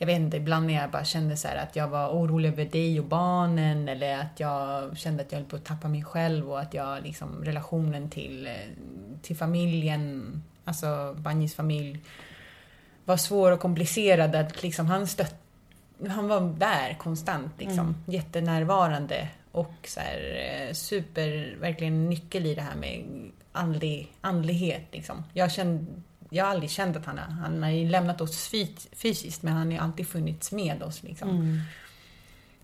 [0.00, 3.00] jag vet inte, ibland när jag bara kände så att jag var orolig över dig
[3.00, 6.60] och barnen eller att jag kände att jag höll på att tappa mig själv och
[6.60, 8.52] att jag liksom relationen till, eh,
[9.22, 12.00] till familjen, alltså Banjis familj,
[13.04, 14.34] var svår och komplicerad.
[14.34, 15.34] Att liksom han stött,
[16.08, 22.62] han var där konstant liksom, jättenärvarande och så här, eh, super, verkligen nyckel i det
[22.62, 23.04] här med
[23.52, 25.24] andlig, andlighet liksom.
[25.32, 25.86] Jag kände
[26.30, 29.78] jag har aldrig känt att han, han har lämnat oss fy- fysiskt men han har
[29.78, 31.02] alltid funnits med oss.
[31.02, 31.28] Liksom.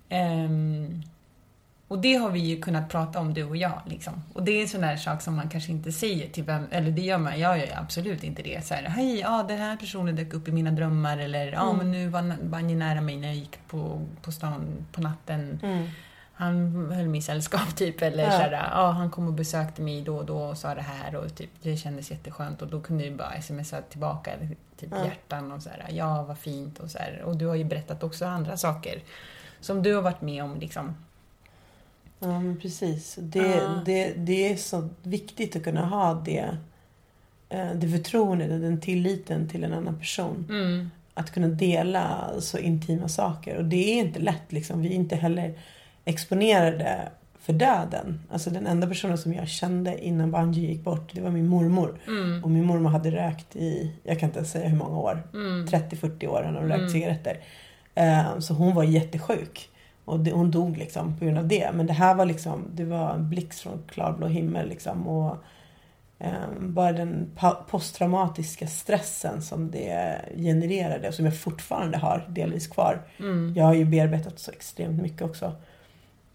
[0.09, 1.03] Ehm,
[1.89, 3.81] och det har vi ju kunnat prata om du och jag.
[3.87, 4.23] Liksom.
[4.33, 6.91] Och det är en sån där sak som man kanske inte säger till vem, eller
[6.91, 8.67] det gör man, jag gör absolut inte det.
[8.67, 11.91] Så här, hej, ja den här personen dök upp i mina drömmar eller ja men
[11.91, 15.59] nu var Banji nära mig när jag gick på, på stan på natten.
[16.37, 18.31] Han höll mig i sällskap typ eller Ja.
[18.31, 21.17] så här, ja han kom och besökte mig då och då och sa det här
[21.17, 24.31] och typ det kändes jätteskönt och då kunde jag bara smsa tillbaka
[24.77, 27.23] typ hjärtan och så här, ja vad fint och så här.
[27.25, 29.03] Och du har ju berättat också andra saker
[29.61, 30.95] som du har varit med om liksom.
[32.19, 33.17] Ja, men precis.
[33.21, 33.83] Det, Ja.
[33.87, 36.57] det, det är så viktigt att kunna ha det,
[37.49, 40.47] eh, det förtroendet och den tilliten till en annan person.
[40.49, 40.91] Mm.
[41.15, 43.57] Att kunna dela så intima saker.
[43.57, 44.53] Och det är inte lätt.
[44.53, 44.83] Liksom.
[44.83, 45.59] Vi är inte heller
[46.05, 47.09] exponerade
[47.41, 48.21] för döden.
[48.31, 51.99] Alltså den enda personen som jag kände innan Banji gick bort, det var min mormor.
[52.45, 55.23] Och min mormor hade rökt i, jag kan inte ens säga hur många år.
[55.67, 57.39] 30-40 år hon hade rökt cigaretter.
[57.95, 59.69] Eh, Så hon var jättesjuk.
[60.05, 61.71] Och det, hon dog liksom på grund av det.
[61.75, 65.09] Men det här var liksom, det var en blixt från klarblå himmel liksom.
[65.09, 65.37] Och
[66.19, 67.31] eh, bara den
[67.71, 73.03] posttraumatiska stressen som det genererade och som jag fortfarande har delvis kvar.
[73.57, 75.53] Jag har ju bearbetat så extremt mycket också.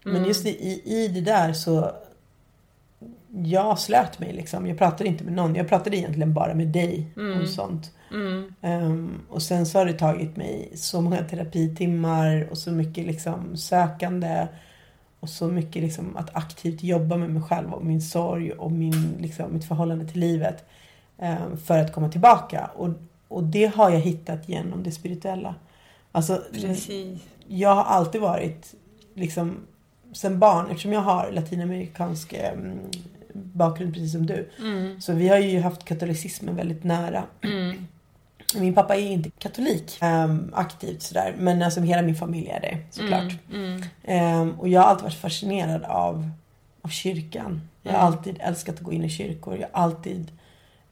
[0.04, 1.92] Men just i, i, det där så
[3.44, 4.66] jag slöt mig liksom.
[4.66, 5.54] Jag pratade inte med någon.
[5.54, 7.92] Jag pratade egentligen bara med dig om sånt.
[8.60, 13.56] Ehm, och sen så har det tagit mig så många terapitimmar och så mycket liksom
[13.56, 14.46] sökande.
[15.20, 19.16] Och så mycket liksom att aktivt jobba med mig själv och min sorg och min,
[19.20, 20.64] liksom, mitt förhållande till livet.
[21.18, 22.70] ehm, för att komma tillbaka.
[22.76, 22.88] Och,
[23.28, 25.54] och det har jag hittat genom det spirituella.
[26.12, 27.20] Alltså, Precis.
[27.46, 28.74] jag har alltid varit
[29.14, 29.56] liksom
[30.12, 32.52] sen barn, eftersom jag har latinamerikansk eh,
[33.32, 34.50] bakgrund precis som du.
[35.00, 37.24] Så vi har ju haft katolicismen väldigt nära.
[38.54, 41.34] Min pappa är inte katolik ehm, aktivt sådär.
[41.38, 43.32] Men alltså hela min familj är det såklart.
[44.04, 46.30] Ehm, och jag har alltid varit fascinerad av
[46.82, 47.68] av kyrkan.
[47.82, 49.56] Jag har alltid älskat att gå in i kyrkor.
[49.56, 50.32] Jag har alltid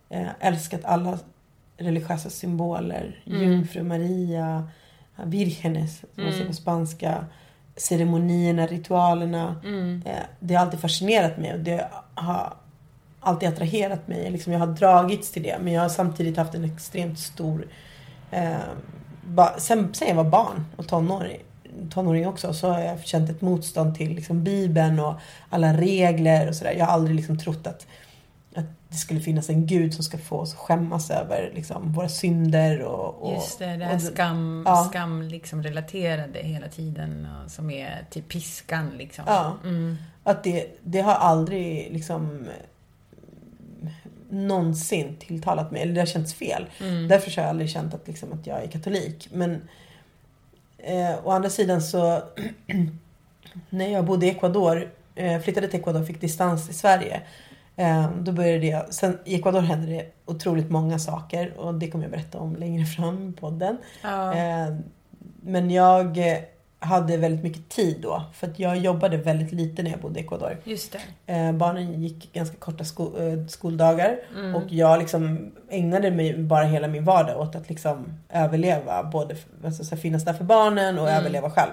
[0.09, 1.19] eh, älskat alla
[1.77, 3.23] religiösa symboler.
[3.25, 4.69] Jungfru Maria,
[5.25, 7.25] Virgenes, som man säger på spanska.
[7.79, 9.57] Ceremonierna, ritualerna.
[10.05, 12.53] Eh, det har alltid fascinerat mig och det har
[13.20, 14.31] alltid attraherat mig.
[14.31, 17.66] Liksom jag har dragits till det men jag har samtidigt haft en extremt stor...
[18.31, 18.57] Eh,
[19.24, 21.41] ba, sen, sen jag var barn och tonåring,
[21.91, 25.14] tonåring också så har jag känt ett motstånd till liksom, Bibeln och
[25.51, 26.74] alla regler och sådär.
[26.79, 27.87] Jag har aldrig liksom trott att,
[28.55, 32.09] att det skulle finnas en gud som ska få oss att skämmas över liksom, våra
[32.09, 33.22] synder och...
[33.22, 34.88] och Just det, det här och- skam, ja.
[34.90, 39.24] skam liksom relaterade hela tiden och som är till piskan liksom.
[39.26, 39.57] Ja.
[40.24, 42.49] Att det, det har aldrig liksom
[44.30, 45.82] någonsin tilltalat mig.
[45.82, 46.66] Eller det har känts fel.
[47.09, 49.28] Därför så har jag aldrig känt att, liksom, att jag är katolik.
[49.32, 49.68] Men
[50.78, 52.22] eh, å andra sidan så
[53.70, 57.20] när jag bodde i Ecuador, eh, flyttade till Ecuador och fick distans i Sverige.
[57.79, 62.05] Eh, då började jag, sen i Ecuador hände det otroligt många saker och det kommer
[62.05, 63.79] jag berätta om längre fram i podden.
[64.03, 64.35] Ja.
[64.35, 64.74] Eh,
[65.43, 66.18] men jag
[66.79, 68.22] hade väldigt mycket tid då.
[68.35, 70.57] För att jag jobbade väldigt lite när jag bodde i Ecuador.
[70.64, 71.33] Just det.
[71.33, 74.18] Eh, barnen gick ganska korta eh, skoldagar.
[74.57, 79.03] Och jag liksom ägnade mig bara hela min vardag åt att liksom överleva.
[79.03, 81.70] Både alltså, finnas där för barnen och överleva själv.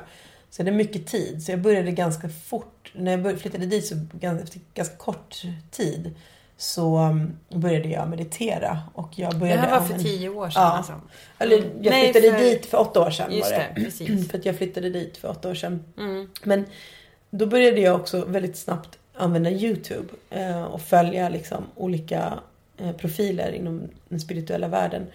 [0.57, 1.43] Så det är mycket tid.
[1.43, 2.91] Så jag började ganska fort.
[2.93, 5.41] När jag flyttade dit så gan- efter ganska kort
[5.71, 6.15] tid
[6.57, 8.79] så um, började jag meditera.
[8.93, 10.71] Och jag Det började här var för tio år sedan Ja.
[10.77, 11.01] alltså.
[11.39, 13.81] Eller jag Nej, flyttade för- dit för åtta år sedan Just var det, det.
[13.85, 14.29] precis.
[14.31, 15.83] för att jag flyttade dit för åtta år sedan.
[15.97, 16.29] Mm.
[16.43, 16.65] Men
[17.29, 22.39] då började jag också väldigt snabbt använda Youtube eh, och följa liksom olika
[22.77, 25.07] eh, profiler inom den spirituella världen.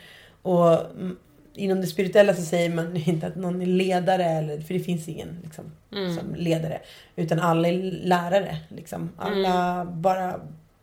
[0.43, 1.17] Och mm,
[1.61, 5.09] inom det spirituella så säger man inte att någon är ledare, eller, för det finns
[5.09, 6.81] ingen liksom, som ledare.
[7.17, 7.73] Utan alla är
[8.05, 8.57] lärare.
[8.69, 9.11] Liksom.
[9.17, 10.41] Alla bara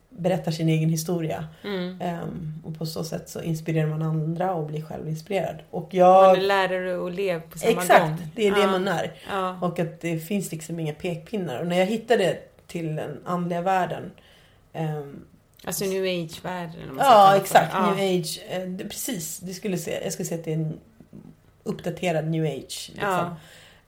[0.09, 1.47] berättar sin egen historia.
[2.01, 5.55] Ehm, och på så sätt så inspirerar man andra och blir själv inspirerad.
[5.69, 6.27] Och jag...
[6.27, 8.27] Man är lärare och elev på samma Exakt, gång.
[8.35, 8.71] det är det Ja.
[8.71, 9.11] man är.
[9.29, 9.59] Ja.
[9.61, 11.59] Och att det finns liksom inga pekpinnar.
[11.59, 14.11] Och när jag hittade till den andliga världen.
[14.73, 15.23] ehm,
[15.63, 16.95] Alltså new age-världen.
[16.99, 17.73] ja, exakt.
[17.73, 17.95] Ja.
[17.95, 18.39] New age.
[18.49, 20.79] eh, precis, det skulle se, jag skulle säga att det är en
[21.63, 22.89] uppdaterad new age.
[22.93, 23.09] Liksom.
[23.09, 23.35] Ja.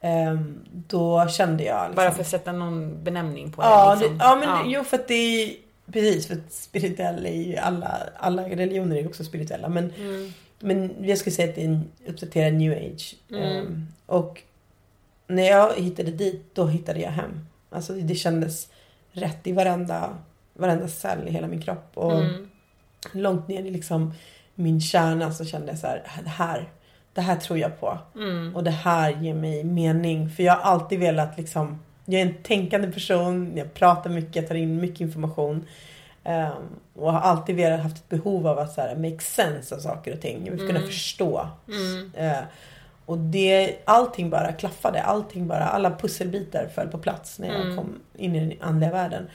[0.01, 1.81] Ehm, då kände jag...
[1.81, 3.99] Liksom, Bara för att sätta någon benämning på Ja, det.
[4.01, 4.17] Liksom.
[4.17, 5.13] det, ja men jo för att det
[5.43, 5.55] är
[5.91, 9.69] Precis, för att spirituell är ju alla, alla religioner är ju också spirituella.
[9.69, 10.33] Men, Mm.
[10.59, 13.15] men jag skulle säga att det är en uppdaterad new age.
[13.31, 14.41] Ehm, och
[15.27, 17.45] när jag hittade dit, då hittade jag hem.
[17.69, 18.67] Alltså det kändes
[19.11, 20.17] rätt i varenda,
[20.59, 21.91] varenda cell i hela min kropp.
[21.93, 22.47] Och Mm.
[23.13, 24.13] långt ner i liksom
[24.55, 26.69] min kärna så kände jag så här, det här,
[27.13, 27.97] det här tror jag på.
[28.15, 28.55] Mm.
[28.55, 30.29] Och det här ger mig mening.
[30.29, 34.47] För jag har alltid velat liksom, jag är en tänkande person, jag pratar mycket, jag
[34.47, 35.65] tar in mycket information.
[36.23, 36.51] Ehm,
[36.95, 40.13] och har alltid velat haft ett behov av att så här, make sense av saker
[40.13, 40.45] och ting.
[40.45, 41.47] Jag vill kunna förstå.
[42.13, 42.39] Eh,
[43.05, 45.01] och det, allting bara klaffade.
[45.03, 49.27] Allting bara, alla pusselbitar föll på plats när jag kom in i den andliga världen.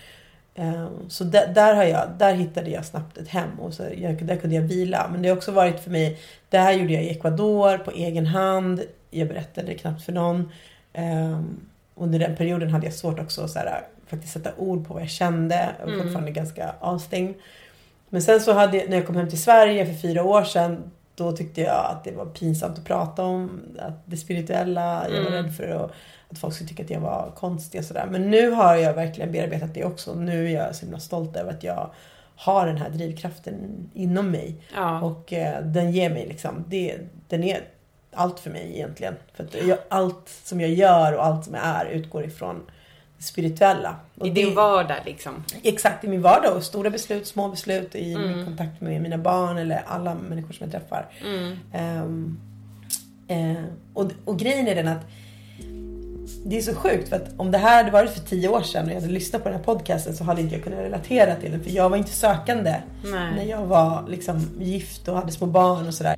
[0.55, 4.25] Eh, Så där, där, har jag, där hittade jag snabbt ett hem och så jag,
[4.27, 5.09] där kunde jag vila.
[5.13, 8.27] Men det har också varit för mig, det här gjorde jag i Ecuador på egen
[8.27, 8.83] hand.
[9.11, 10.53] Jag berättade knappt för någon.
[10.99, 11.61] Um,
[11.95, 13.57] under den perioden hade jag svårt också att
[14.07, 15.71] faktiskt sätta ord på vad jag kände.
[15.81, 17.35] Jag var fortfarande ganska avstängd.
[18.09, 20.91] Men sen så hade jag, när jag kom hem till Sverige för fyra år sedan.
[21.15, 25.07] Då tyckte jag att det var pinsamt att prata om att det spirituella.
[25.11, 25.93] Jag var rädd för att,
[26.31, 28.07] att folk skulle tycka att jag var konstig och sådär.
[28.11, 30.15] Men nu har jag verkligen bearbetat det också.
[30.15, 31.91] Nu är jag så himla stolt över att jag
[32.37, 33.55] har den här drivkraften
[33.95, 34.57] inom mig.
[34.75, 35.01] Ja.
[35.01, 36.99] Och eh, den ger mig liksom, det,
[37.29, 37.61] den är
[38.13, 39.15] allt för mig egentligen.
[39.35, 42.63] För att jag, allt som jag gör och allt som jag är utgår ifrån
[43.19, 43.97] det spirituella.
[44.19, 45.45] Och I det, din vardag liksom.
[45.63, 46.57] Exakt, i min vardag.
[46.57, 48.37] Och stora beslut, små beslut, i Mm.
[48.37, 51.07] min kontakt med mina barn eller alla människor som jag träffar.
[51.25, 51.59] Mm.
[51.73, 52.39] Ehm,
[53.29, 53.65] eh,
[53.95, 55.07] och, och grejen är den att
[56.47, 58.85] det är så sjukt för att om det här hade varit för tio år sedan
[58.85, 61.51] och jag hade lyssnat på den här podcasten så hade inte jag kunnat relatera till
[61.51, 61.65] den.
[61.65, 62.75] För jag var inte sökande
[63.05, 63.35] Nej.
[63.37, 66.17] när jag var liksom gift och hade små barn och sådär.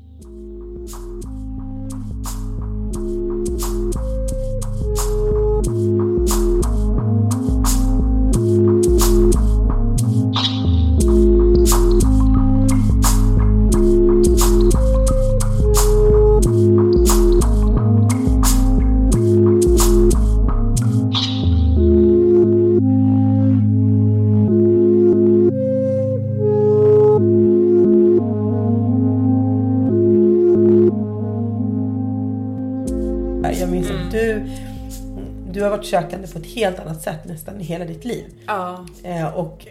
[35.86, 38.24] Sökande på ett helt annat sätt nästan i hela ditt liv.
[38.46, 38.86] Ja.
[39.04, 39.66] Eh, och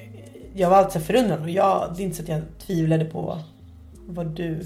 [0.53, 3.39] jag var alltid förundrad och jag, det är inte så att jag tvivlade på
[4.07, 4.59] vad du,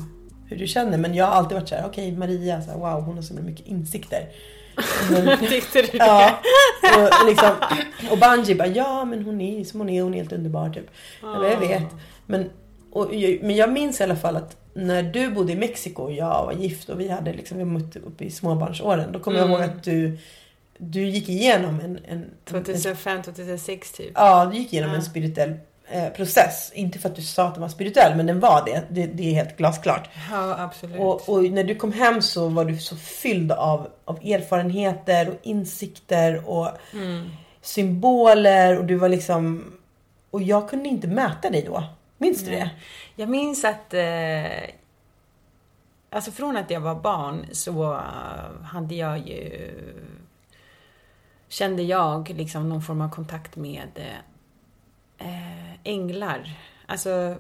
[0.45, 3.01] hur du känner men jag har alltid varit så här: okej Maria, så här, wow
[3.01, 4.29] hon har så mycket insikter.
[5.11, 5.97] Men, Tyckte du det?
[5.97, 6.39] ja,
[6.97, 7.49] och, liksom,
[8.11, 10.91] och Banji bara ja men hon är som hon är, hon är helt underbar typ.
[11.21, 11.83] Jag, bara, jag vet.
[12.25, 12.49] Men,
[12.91, 13.09] och,
[13.41, 16.53] men jag minns i alla fall att när du bodde i Mexiko och jag var
[16.53, 19.11] gift och vi hade liksom, vi mötte upp i småbarnsåren.
[19.11, 20.17] Då kommer jag ihåg att du,
[20.81, 24.11] du gick igenom en, en, en 2005, 2006 typ.
[24.15, 25.53] Ja, du gick igenom en spirituell
[25.89, 26.71] eh, process.
[26.75, 28.83] Inte för att du sa att den var spirituell, men den var det.
[28.89, 30.09] Det, det är helt glasklart.
[30.31, 30.99] Ja, absolut.
[30.99, 35.35] Och, och när du kom hem så var du så fylld av, av erfarenheter och
[35.41, 36.69] insikter och
[37.61, 39.73] symboler och du var liksom...
[40.31, 41.83] Och jag kunde inte mäta dig då.
[42.17, 42.69] Minns du det?
[43.15, 44.69] Jag minns att eh,
[46.11, 48.01] Alltså från att jag var barn så
[48.63, 49.71] hade jag ju
[51.49, 54.19] Kände jag liksom någon form av kontakt med
[55.17, 56.59] eh, änglar.
[56.85, 57.35] Alltså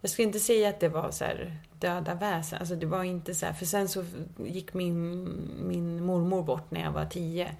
[0.00, 2.58] Jag skulle inte säga att det var så här döda väsen.
[2.58, 4.04] Alltså det var inte så här, för sen så
[4.36, 5.24] gick min,
[5.68, 7.54] min mormor bort när jag var tio.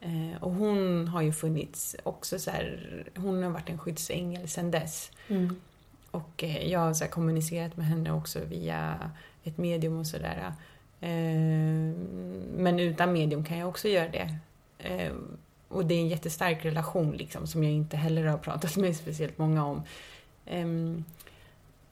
[0.00, 4.70] Eh, och hon har ju funnits också så här, hon har varit en skyddsängel sen
[4.70, 5.10] dess.
[6.10, 9.10] Och eh, jag har så här kommunicerat med henne också via
[9.44, 10.52] ett medium och sådär.
[11.00, 11.92] Eh,
[12.56, 14.38] men utan medium kan jag också göra det.
[14.78, 15.12] Eh,
[15.68, 19.38] och det är en jättestark relation liksom som jag inte heller har pratat med speciellt
[19.38, 19.82] många om.
[20.46, 21.04] Ehm,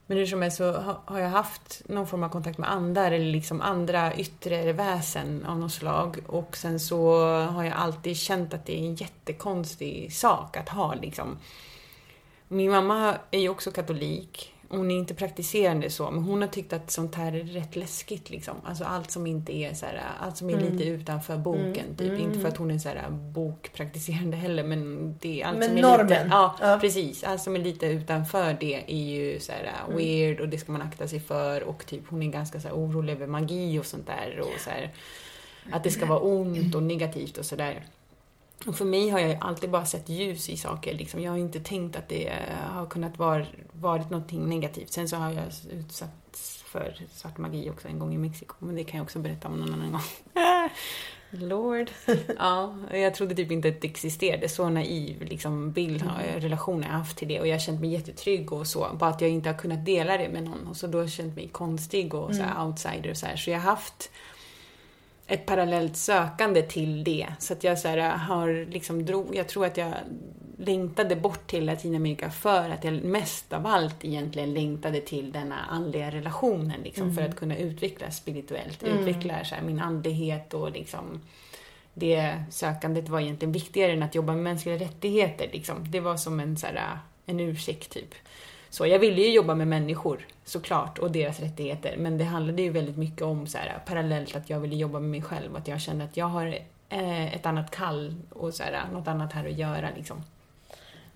[0.07, 0.73] men hur som helst så
[1.05, 5.59] har jag haft någon form av kontakt med andar eller liksom andra yttre väsen av
[5.59, 6.19] något slag.
[6.27, 10.95] Och sen så har jag alltid känt att det är en jättekonstig sak att ha
[10.95, 11.39] liksom.
[12.49, 14.54] Min mamma är ju också katolik.
[14.77, 18.31] Hon är inte praktiserande så, men hon har tyckt att sånt här är rätt läskigt
[18.31, 18.57] liksom.
[18.64, 22.20] Alltså allt som inte är så här, allt som är lite utanför boken typ.
[22.20, 25.79] Inte för att hon är så här bokpraktiserande heller, men det är allt Men som
[25.79, 26.07] är normen.
[26.09, 26.27] lite...
[26.31, 26.79] Ja, Ja.
[26.81, 27.25] precis.
[27.25, 30.83] Allt som är lite utanför det är ju så här weird och det ska man
[30.83, 34.07] akta sig för och typ hon är ganska så här orolig över magi och sånt
[34.07, 34.91] där och så här
[35.70, 37.85] att det ska vara ont och negativt och sådär.
[38.67, 40.95] Och för mig har jag alltid bara sett ljus i saker.
[40.95, 41.21] Liksom.
[41.23, 44.93] Jag har inte tänkt att det eh, har kunnat vara, varit någonting negativt.
[44.93, 48.55] Sen så har jag utsatts för svart magi också en gång i Mexiko.
[48.59, 50.01] Men det kan jag också berätta om någon annan gång.
[51.31, 51.91] Lord.
[52.39, 54.49] Ja, jag trodde typ inte att det existerade.
[54.49, 57.41] Så naiv liksom, bild, har jag- relation har jag haft till det.
[57.41, 58.89] Och jag har känt mig jättetrygg och så.
[58.99, 60.67] Bara att jag inte har kunnat dela det med någon.
[60.67, 63.37] Och så då har jag känt mig konstig och så här, outsider och så här.
[63.37, 64.11] Så jag har haft
[65.27, 67.27] ett parallellt sökande till det.
[67.39, 69.93] Så att jag så här, har liksom drog, jag tror att jag
[70.59, 76.11] längtade bort till Latinamerika för att jag mest av allt egentligen längtade till denna andliga
[76.11, 81.20] relationen liksom, för att kunna utvecklas spirituellt, utveckla så här, min andlighet och liksom
[81.95, 85.49] det sökandet var egentligen viktigare än att jobba med mänskliga rättigheter.
[85.53, 85.91] Liksom.
[85.91, 88.14] Det var som en, så här, en ursäkt typ.
[88.75, 92.70] Så jag ville ju jobba med människor såklart och deras rättigheter men det handlade ju
[92.70, 95.81] väldigt mycket om så här, parallellt att jag ville jobba med mig själv att jag
[95.81, 96.59] kände att jag har
[96.89, 100.22] eh, ett annat kall och så här, något annat här att göra liksom.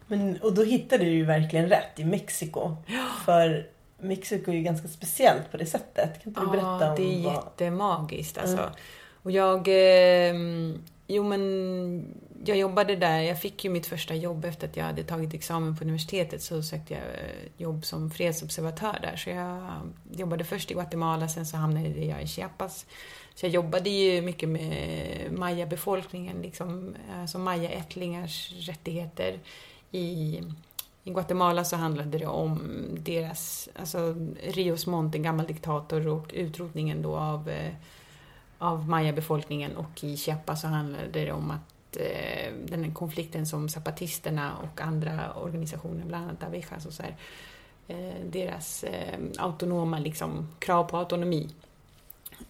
[0.06, 2.76] Men, och då hittade du ju verkligen rätt i Mexiko.
[3.24, 3.66] För
[3.98, 6.22] Mexiko är ju ganska speciellt på det sättet.
[6.22, 7.34] Kan inte du berätta Ja, om det är vad...
[7.34, 8.70] jättemagiskt alltså.
[9.22, 9.68] Och jag...
[9.68, 10.34] Eh,
[11.08, 13.20] jo men, jag jobbade där.
[13.20, 16.42] Jag fick ju mitt första jobb efter att jag hade tagit examen på universitetet.
[16.42, 19.16] Så sökte jag eh, jobb som fredsobservatör där.
[19.16, 19.70] Så jag
[20.10, 22.86] jobbade först i Guatemala, sen så hamnade jag i Chiapas.
[23.34, 29.38] Så jag jobbade ju mycket med maya-befolkningen, liksom, alltså maya-ättlingars rättigheter.
[29.90, 30.42] I,
[31.04, 32.60] I Guatemala så handlade det om
[32.98, 37.72] deras, alltså Rios Monte, en gammal diktator och utrotningen då av, eh,
[38.58, 43.68] av maya-befolkningen och i Chiapas så handlade det om att eh, den här konflikten som
[43.68, 47.16] zapatisterna och andra organisationer, bland annat Avejas och så här,
[47.88, 51.48] eh, deras eh, autonoma liksom, krav på autonomi.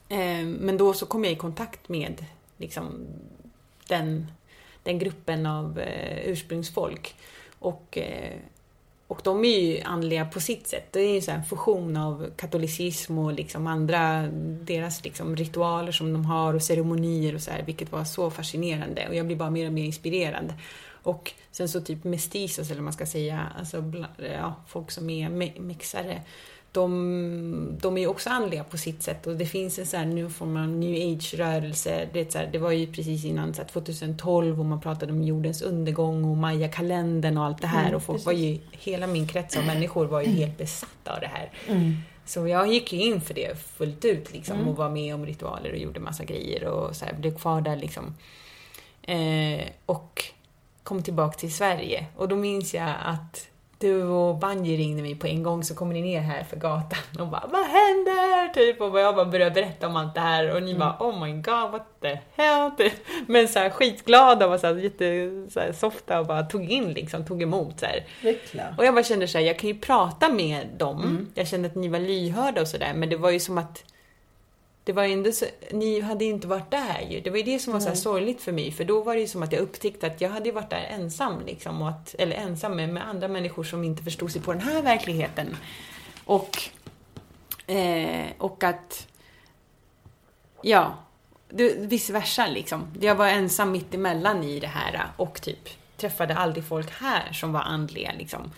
[0.09, 2.25] Eh, men då så kom jag i kontakt med
[2.57, 3.07] liksom,
[3.89, 4.27] den,
[4.83, 7.15] den gruppen av eh, ursprungsfolk.
[7.59, 8.39] Och, eh,
[9.09, 10.93] och de är ju andliga på sitt sätt.
[10.93, 14.23] Det är ju så här en fusion av katolicism och liksom andra,
[14.63, 19.09] deras liksom ritualer som de har och ceremonier och så här, vilket var så fascinerande.
[19.09, 20.55] Och jag blir bara mer och mer inspirerad.
[21.03, 23.93] Och sen så typ mestizos, eller vad man ska säga, alltså
[24.35, 26.23] ja, folk som är me- mixare.
[26.79, 30.31] De, de är också andliga på sitt sätt och det finns en sån här nu
[30.31, 32.09] form av new age-rörelse.
[32.13, 35.23] Det, så här, det var ju precis innan så här, 2012 och man pratade om
[35.23, 37.95] jordens undergång och maya-kalendern och allt det här.
[37.95, 41.27] och folk var ju, hela min krets av människor var ju helt besatta av det
[41.27, 41.51] här.
[42.25, 45.73] Så jag gick ju in för det fullt ut liksom och var med om ritualer
[45.73, 48.15] och gjorde massa grejer och så här, blev kvar där liksom.
[49.03, 50.25] Eh, och
[50.83, 53.49] kom tillbaka till Sverige och då minns jag att
[53.79, 56.99] du och Banji ringde mig på en gång så kommer ni ner här för gatan
[57.21, 58.55] och bara Vad händer?
[58.55, 61.33] Typ och jag bara började berätta om allt det här och ni bara Oh my
[61.33, 62.71] god what the hell?
[62.79, 62.93] Typ.
[63.27, 66.93] Men så här skitglada och så här, jätte så här, softa och bara tog in
[66.93, 68.07] liksom, tog emot så här.
[68.79, 71.03] Och jag bara kände så här, jag kan ju prata med dem.
[71.35, 73.85] Jag kände att ni var lyhörda och sådär, men det var ju som att
[74.89, 77.21] det var ändå så, ni hade inte varit där ju.
[77.21, 79.21] Det var ju det som var så här sorgligt för mig, för då var det
[79.21, 82.37] ju som att jag upptäckte att jag hade varit där ensam liksom, och att, eller
[82.37, 85.57] ensam med, med andra människor som inte förstod sig på den här verkligheten.
[86.25, 86.59] Och,
[87.67, 89.07] eh, och att,
[90.63, 90.95] ja,
[91.49, 92.87] det, vice versa liksom.
[93.01, 97.53] Jag var ensam mitt emellan i det här och typ träffade aldrig folk här som
[97.53, 98.53] var andliga liksom.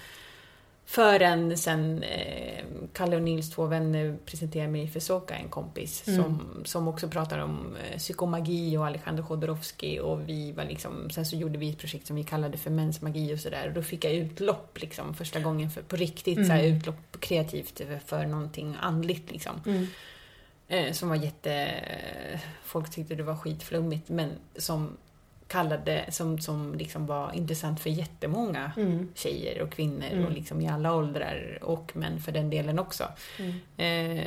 [0.90, 6.42] Förrän sen eh, Kalle och Nils, två vänner, presenterade mig för Soka, en kompis, som,
[6.64, 9.98] som också pratar om eh, psykomagi och Alejandro Jodorowsky.
[9.98, 13.34] Och vi var liksom, sen så gjorde vi ett projekt som vi kallade för mensmagi
[13.34, 13.68] och sådär.
[13.68, 17.80] Och då fick jag utlopp liksom första gången för, på riktigt, så här, utlopp kreativt
[18.06, 19.86] för någonting andligt liksom.
[20.68, 21.70] Eh, som var jätte...
[22.64, 24.96] Folk tyckte det var skitflummigt men som
[25.50, 28.72] kallade, som, som liksom var intressant för jättemånga
[29.14, 33.04] tjejer och kvinnor och liksom i alla åldrar och män för den delen också.
[33.76, 34.24] Eh,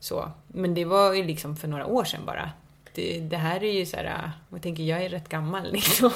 [0.00, 0.30] så.
[0.46, 2.50] Men det var ju liksom för några år sedan bara.
[2.94, 6.10] Det, det här är ju så här, jag tänker jag är rätt gammal liksom.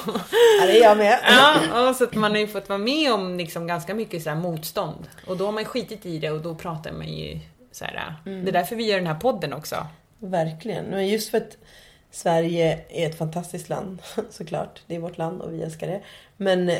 [0.59, 1.19] Ja, det är jag med.
[1.27, 4.35] Ja, och så att man har ju fått vara med om liksom ganska mycket så
[4.35, 5.09] motstånd.
[5.27, 7.39] Och då har man skitit i det och då pratar man ju
[7.71, 8.15] så här.
[8.23, 9.87] Det är därför vi gör den här podden också.
[10.19, 10.85] Verkligen.
[10.85, 11.57] Men just för att
[12.11, 14.81] Sverige är ett fantastiskt land såklart.
[14.87, 16.01] Det är vårt land och vi älskar det.
[16.37, 16.77] Men eh,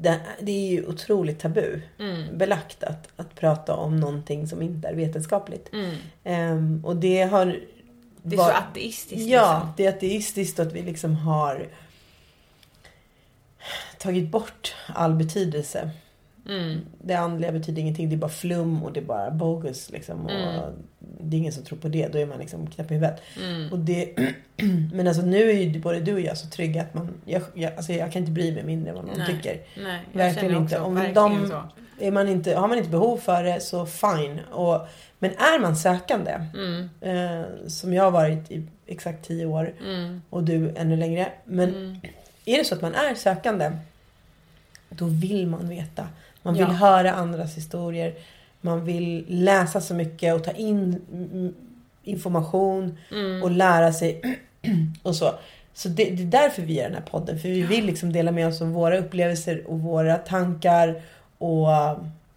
[0.00, 1.80] det, det är ju otroligt tabu
[2.32, 5.70] belagt att, att prata om någonting som inte är vetenskapligt.
[6.24, 7.60] Ehm, och det har...
[8.22, 9.72] Det är var- så ateistiskt Ja, liksom.
[9.76, 11.68] det är ateistiskt att vi liksom har
[13.98, 15.90] tagit bort all betydelse.
[16.48, 16.80] Mm.
[17.02, 19.90] Det andliga betyder ingenting, det är bara flum och det är bara bogus.
[19.90, 20.72] Liksom, och Mm.
[21.22, 23.20] Det är ingen som tror på det, då är man liksom knäpp i huvudet.
[23.44, 23.72] Mm.
[23.72, 24.14] Och det,
[24.92, 27.74] men alltså nu är ju både du och jag så trygga att man, jag, jag,
[27.74, 29.26] alltså jag kan inte bry mig mindre vad någon Nej.
[29.26, 29.60] tycker.
[29.82, 30.76] Nej, Verkligen inte.
[30.76, 31.14] också Om verkligen
[31.48, 31.62] de-.
[32.00, 34.40] Är man inte, har man inte behov för det så fine.
[34.52, 34.86] Och,
[35.18, 36.88] men är man sökande, Mm.
[37.00, 40.22] eh, som jag har varit i exakt tio år Mm.
[40.30, 41.28] och du ännu längre.
[41.44, 42.00] Men
[42.44, 43.70] är det så att man är sökande,
[44.88, 46.06] då vill man veta.
[46.42, 46.68] Man vill Ja.
[46.68, 48.14] höra andras historier.
[48.60, 51.00] Man vill läsa så mycket och ta in
[52.04, 53.42] information Mm.
[53.42, 54.38] och lära sig
[55.02, 55.34] och så.
[55.74, 57.38] Så det, det är därför vi gör den här podden.
[57.38, 61.02] För vi vill liksom dela med oss av våra upplevelser och våra tankar.
[61.38, 61.68] Och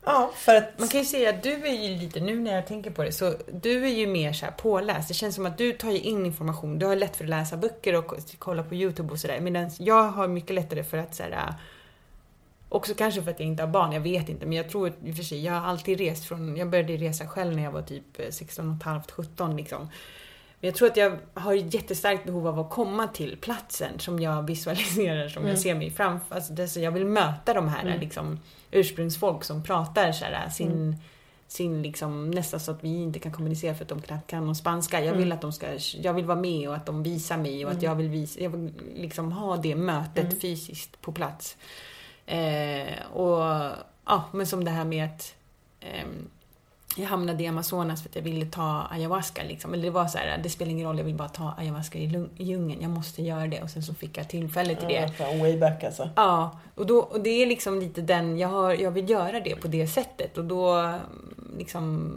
[0.06, 0.80] ja, för att...
[0.80, 3.12] Man kan ju säga att du är ju lite, nu när jag tänker på det,
[3.12, 5.08] så du är ju mer så här påläst.
[5.08, 6.80] Det känns som att du tar ju in information.
[6.80, 9.40] Du har lätt för att läsa böcker och kolla på YouTube och sådär.
[9.40, 11.54] Medan jag har mycket lättare för att så här,
[12.74, 14.46] Också kanske för att jag inte har barn, jag vet inte.
[14.46, 17.28] Men jag tror i och för sig, jag har alltid rest från, jag började resa
[17.28, 19.80] själv när jag var typ 16 och halvt, 17 liksom.
[20.60, 24.20] Men jag tror att jag har ett jättestarkt behov av att komma till platsen som
[24.20, 26.36] jag visualiserar, som jag ser mig framför.
[26.36, 28.40] Alltså, det, så jag vill möta de här liksom,
[28.72, 30.96] ursprungsfolk som pratar så här, sin,
[31.48, 34.56] sin liksom, nästan så att vi inte kan kommunicera för att de knappt kan någon
[34.56, 35.06] spanska.
[35.06, 35.68] Jag vill att de ska,
[36.02, 38.50] jag vill vara med och att de visar mig och att jag vill visa, jag
[38.50, 41.58] vill liksom ha det mötet fysiskt på plats.
[42.26, 43.72] Eh, och
[44.06, 45.36] ja, men som det här med att
[45.80, 46.30] ehm,
[46.98, 49.74] jag hamnade i Amazonas för att jag ville ta ayahuasca liksom.
[49.74, 52.28] Eller det var så här, det spelar ingen roll, jag vill bara ta ayahuasca i
[52.38, 52.82] djungeln.
[52.82, 53.62] Jag måste göra det.
[53.62, 55.12] Och sen så fick jag tillfälle till det.
[55.20, 56.10] Ja, way back alltså.
[56.16, 59.56] Ja, och, då, och det är liksom lite den, jag, har, jag vill göra det
[59.56, 60.94] på det sättet och då
[61.58, 62.14] liksom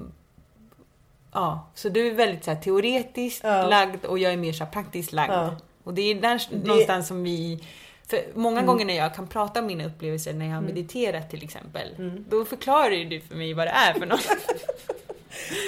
[1.32, 3.66] Ja, så du är väldigt så här, teoretiskt Ja.
[3.66, 5.32] lagd och jag är mer så här, praktiskt lagd.
[5.32, 5.56] Ja.
[5.84, 7.64] Och det är där någonstans som vi
[8.06, 8.66] för många Mm.
[8.66, 12.24] gånger när jag kan prata om mina upplevelser när jag har mediterat till exempel, Mm.
[12.28, 14.26] då förklarar ju du för mig vad det är för något.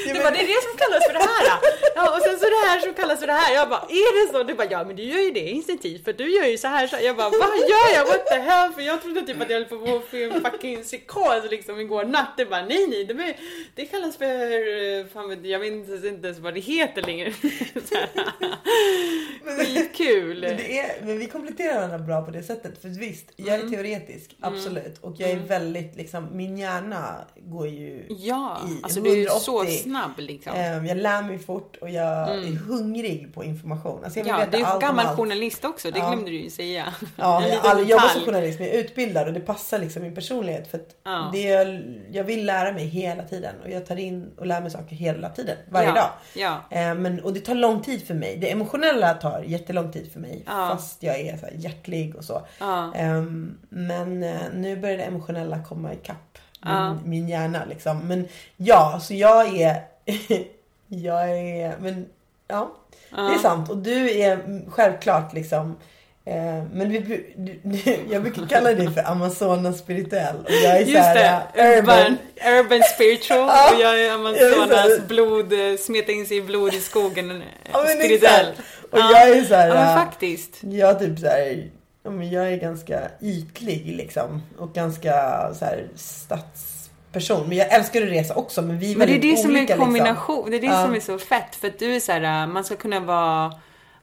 [0.06, 1.44] Du bara, det är det som kallas för det här.
[1.94, 3.54] Ja, och sen så det här som kallas för det här.
[3.54, 4.42] Jag bara, är det så?
[4.42, 6.86] Du bara, ja men du gör ju det instinktivt för du gör ju så här.
[6.86, 7.02] Så här.
[7.02, 8.04] Jag bara, vad gör jag?
[8.06, 8.72] What the hell?
[8.72, 12.04] För jag trodde typ att jag höll på att få en fucking psykos liksom igår
[12.04, 12.32] natt.
[12.36, 13.36] Det bara, nej nej, det, är-
[13.74, 17.32] det kallas för, fan jag vet inte, ens vad det heter längre.
[19.44, 20.40] Skitkul.
[20.40, 22.82] Men, det är, men vi kompletterar varandra bra på det sättet.
[22.82, 23.66] För visst, jag Mm.
[23.66, 24.98] är teoretisk, absolut.
[25.00, 29.20] Och jag är väldigt liksom, min hjärna går ju Ja, i alltså du är ju
[29.22, 29.40] 180.
[29.66, 30.52] Så snabb liksom.
[30.56, 34.04] Ehm, Jag lär mig fort och jag är hungrig på information.
[34.04, 35.16] Alltså jag vill Ja, veta du är allt gammal allt.
[35.16, 36.08] journalist också, det Ja.
[36.10, 36.94] glömde du ju säga.
[37.16, 39.78] Ja, En jag har aldrig jobbat som journalist men jag är utbildad och det passar
[39.78, 40.70] liksom min personlighet.
[40.70, 41.30] För Ja.
[41.32, 44.70] det är, jag vill lära mig hela tiden och jag tar in och lär mig
[44.70, 45.56] saker hela tiden.
[45.70, 46.10] Varje Ja, dag.
[46.34, 46.78] ja.
[46.78, 48.36] Eh, men, och det tar lång tid för mig.
[48.36, 50.42] Det emotionella tar jättelång tid för mig.
[50.46, 52.46] Fast jag är så hjärtlig och så.
[52.60, 52.92] Ja.
[52.94, 56.27] Ehm, men eh, nu börjar det emotionella komma ikapp
[56.64, 56.98] Ja.
[57.04, 57.98] min hjärna liksom.
[58.08, 59.80] Men ja, så jag är...
[60.88, 61.76] jag är...
[61.80, 62.06] Men
[62.48, 62.72] ja,
[63.10, 63.70] det är sant.
[63.70, 65.76] Och du är självklart liksom
[66.24, 70.36] eh, men vi, du, du, jag brukar kalla dig för Amazonas spirituell.
[70.44, 73.74] Och jag är Just såhär, det, uh, urban, urban spiritual Ja.
[73.74, 77.36] och jag är Amazonas här- blod, eh, smeta in sig i blod i skogen, eh,
[77.72, 78.46] Ja, spirituell.
[78.90, 80.58] Och jag är så här, Ja men faktiskt.
[80.60, 81.68] Jag typ så här,
[82.12, 84.42] ja, men jag är ganska ytlig liksom.
[84.58, 85.12] Och ganska
[85.54, 87.48] så här stadsperson.
[87.48, 88.62] Men jag älskar att resa också.
[88.62, 90.60] Men vi är Men det är väldigt det som är olika, en kombination, det är
[90.60, 90.84] det Ja.
[90.84, 91.54] som är så fett.
[91.56, 93.52] För att du är så här, man ska kunna vara,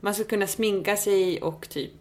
[0.00, 1.92] man ska kunna sminka sig och typ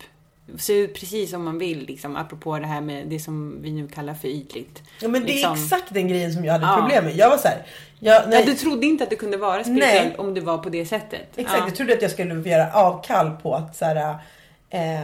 [0.58, 2.16] se ut precis som man vill liksom.
[2.16, 4.84] Apropå det här med det som vi nu kallar för ytligt.
[5.02, 5.54] Ja men det är Liksom.
[5.54, 6.78] exakt den grejen som jag hade Ja.
[6.82, 7.16] problem med.
[7.16, 7.66] Jag var så här,
[8.00, 10.16] jag, när, Ja, du trodde inte att du kunde vara spirituell Nej.
[10.18, 11.28] om du var på det sättet.
[11.36, 11.66] Exakt, Ja.
[11.68, 14.16] jag trodde att jag skulle göra avkall på att så här,
[14.70, 15.00] eh,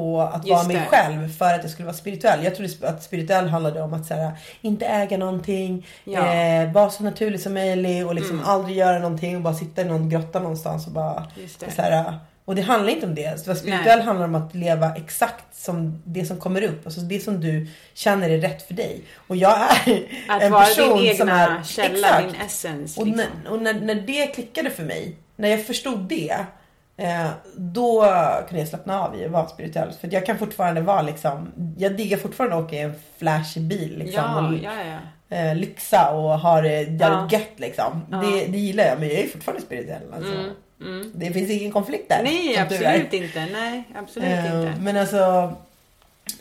[0.00, 0.86] på att vara Just mig det.
[0.96, 2.44] själv för att jag skulle vara spirituell.
[2.44, 4.30] Jag trodde att spirituell handlade om att så här,
[4.60, 6.20] inte äga någonting, Ja.
[6.26, 6.68] Mm.
[6.68, 9.84] eh, vara så naturlig som möjligt och liksom aldrig göra någonting och bara sitta i
[9.84, 11.70] någon grotta någonstans och bara Just det.
[11.70, 13.40] Så här, och det handlar inte om det.
[13.44, 16.86] Så spirituell handlar om att leva exakt som det som kommer upp.
[16.86, 19.02] Alltså det som du känner är rätt för dig.
[19.28, 22.32] Och jag är Att en vara person din som egna är, källa, exakt.
[22.32, 22.96] din essens.
[22.98, 23.24] Och, Liksom.
[23.44, 26.36] när, och när, när det klickade för mig, när jag förstod det,
[27.56, 28.04] då
[28.48, 29.92] kunde jag slappna av i att vara spirituell.
[30.00, 31.48] För jag kan fortfarande vara liksom,
[31.78, 34.24] jag diggar fortfarande att åka i en flashig bil liksom.
[34.24, 34.70] Ja, och, ja,
[35.30, 35.36] ja.
[35.36, 37.28] eh, lyxa och ha det jävligt Ja.
[37.30, 38.02] gött liksom.
[38.10, 40.02] Det, det gillar jag, men jag är fortfarande spirituell.
[40.14, 40.32] Alltså.
[41.14, 42.18] Det finns ingen konflikt där.
[42.18, 43.46] Mm, Nej, absolut inte.
[43.52, 44.74] Nej, absolut Eh, inte.
[44.80, 45.52] Men alltså,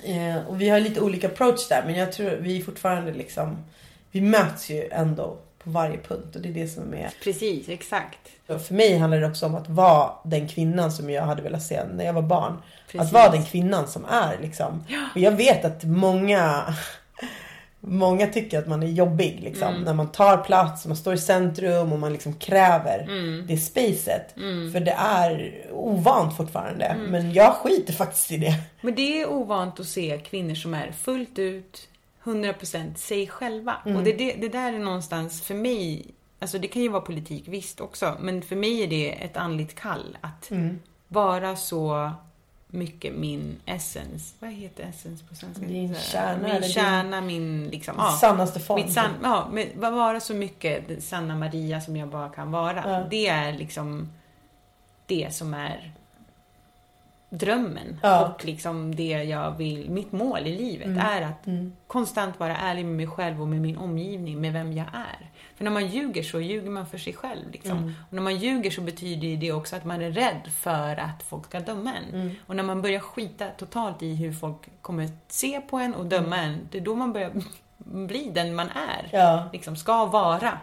[0.03, 1.83] eh, och vi har lite olika approach där.
[1.85, 3.57] Men jag tror vi fortfarande liksom,
[4.11, 5.37] vi möts ju ändå
[5.73, 6.35] på varje punkt.
[6.35, 8.17] Och det är det som är Precis, exakt.
[8.47, 11.83] för mig handlar det också om att vara den kvinnan som jag hade velat se
[11.93, 12.53] när jag var barn.
[12.53, 13.13] Att Precis.
[13.13, 14.83] vara den kvinnan som är liksom.
[15.15, 16.73] Och jag vet att många
[17.81, 19.67] Många tycker att man är jobbig liksom.
[19.67, 19.81] Mm.
[19.81, 23.45] När man tar plats, man står i centrum och man liksom kräver Mm.
[23.47, 24.33] det spacet.
[24.73, 26.85] För det är ovant fortfarande.
[26.85, 27.05] Mm.
[27.11, 28.53] Men jag skiter faktiskt i det.
[28.81, 31.88] Men det är ovant att se kvinnor som är fullt ut
[32.23, 33.75] 100% sig själva.
[33.85, 33.97] Mm.
[33.97, 36.05] Och det, det, det där är någonstans för mig,
[36.39, 39.75] alltså det kan ju vara politik visst också, men för mig är det ett andligt
[39.75, 40.79] kall att Mm.
[41.07, 42.11] vara så
[42.67, 44.35] mycket min essens.
[44.39, 45.65] Vad heter essens på svenska?
[45.65, 47.95] Din kärna, Min din- kärna, min liksom...
[47.97, 48.81] Ja, Sannaste form.
[48.81, 52.83] mitt san, ja, men vara så mycket sanna Maria som jag bara kan vara.
[52.85, 53.07] Ja.
[53.09, 54.09] Det är liksom
[55.05, 55.91] det som är
[57.29, 57.99] drömmen.
[58.03, 58.27] Ja.
[58.27, 60.97] Och liksom det jag vill, mitt mål i livet Mm.
[60.99, 61.45] är att
[61.87, 65.29] konstant vara ärlig med mig själv och med min omgivning, med vem jag är.
[65.55, 67.51] För när man ljuger så ljuger man för sig själv.
[67.51, 67.77] Liksom.
[67.77, 67.93] Mm.
[68.07, 71.45] Och när man ljuger så betyder det också att man är rädd för att folk
[71.45, 72.21] ska döma en.
[72.21, 72.35] Mm.
[72.47, 76.37] Och när man börjar skita totalt i hur folk kommer se på en och döma
[76.37, 77.31] en, det är då man börjar
[77.77, 79.09] bli den man är.
[79.11, 79.49] Ja.
[79.53, 80.57] Liksom ska vara.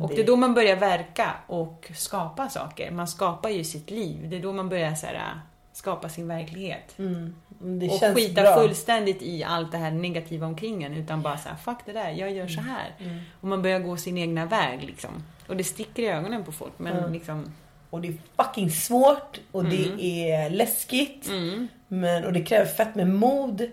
[0.00, 0.14] Och det...
[0.14, 2.90] Det- är då man börjar verka och skapa saker.
[2.90, 4.30] Man skapar ju sitt liv.
[4.30, 5.40] Det är då man börjar så här,
[5.76, 6.98] skapa sin verklighet.
[6.98, 7.34] Mm.
[7.90, 8.54] Och skita bra.
[8.54, 10.94] fullständigt i allt det här negativa omkring en.
[10.94, 12.72] Utan bara så här, fuck det där, jag gör så Mm.
[12.74, 13.20] här.
[13.40, 15.10] Och man börjar gå sin egna väg liksom.
[15.48, 16.72] Och det sticker i ögonen på folk.
[16.76, 17.52] Men liksom,
[17.90, 18.14] Och det är
[18.44, 19.72] fucking svårt och Mm.
[19.96, 21.30] det är läskigt.
[21.88, 23.70] Men, och det kräver fett med mod.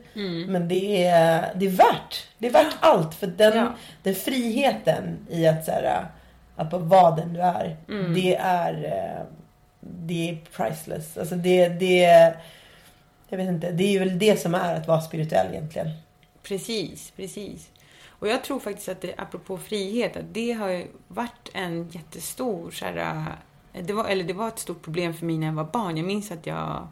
[0.48, 2.28] Men det är, det är värt.
[2.38, 3.16] Det är värt allt.
[3.16, 3.74] För den, Ja.
[4.04, 6.06] den friheten i att, så här,
[6.56, 7.78] att bara vara den du är.
[7.90, 8.14] Mm.
[8.14, 9.26] Det är eh,
[9.82, 11.18] det är priceless.
[11.18, 12.38] Alltså det, det är,
[13.30, 13.72] jag vet inte.
[13.72, 15.90] Det är väl det som är att vara spirituell egentligen.
[16.44, 17.70] Precis, precis.
[18.08, 22.72] Och jag tror faktiskt att det, apropå frihet, att det har ju varit en jättestor
[22.72, 23.26] så här,
[23.74, 25.98] eh, det var, eller det var ett stort problem för mig när jag var barn.
[25.98, 26.88] Jag minns att jag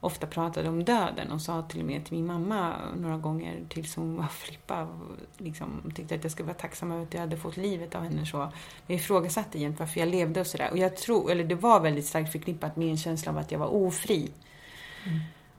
[0.00, 3.96] ofta pratade om döden och sa till och med till min mamma några gånger tills
[3.96, 7.36] hon var flippad och liksom tyckte att jag skulle vara tacksam över att jag hade
[7.36, 8.26] fått livet av henne.
[8.26, 8.50] Så
[8.86, 10.70] jag ifrågasatte jämt varför jag levde och sådär.
[10.70, 13.58] Och jag tror, eller det var väldigt starkt förknippat med en känsla av att jag
[13.58, 14.30] var ofri.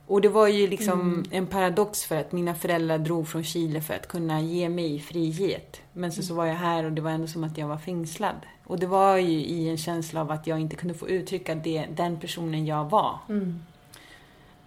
[0.08, 3.94] Och det var ju liksom en paradox för att mina föräldrar drog från Chile för
[3.94, 5.82] att kunna ge mig frihet.
[5.94, 8.36] Men så, så var jag här och det var ändå som att jag var fängslad.
[8.64, 11.86] Och det var ju i en känsla av att jag inte kunde få uttrycka det,
[11.96, 13.20] den personen jag var.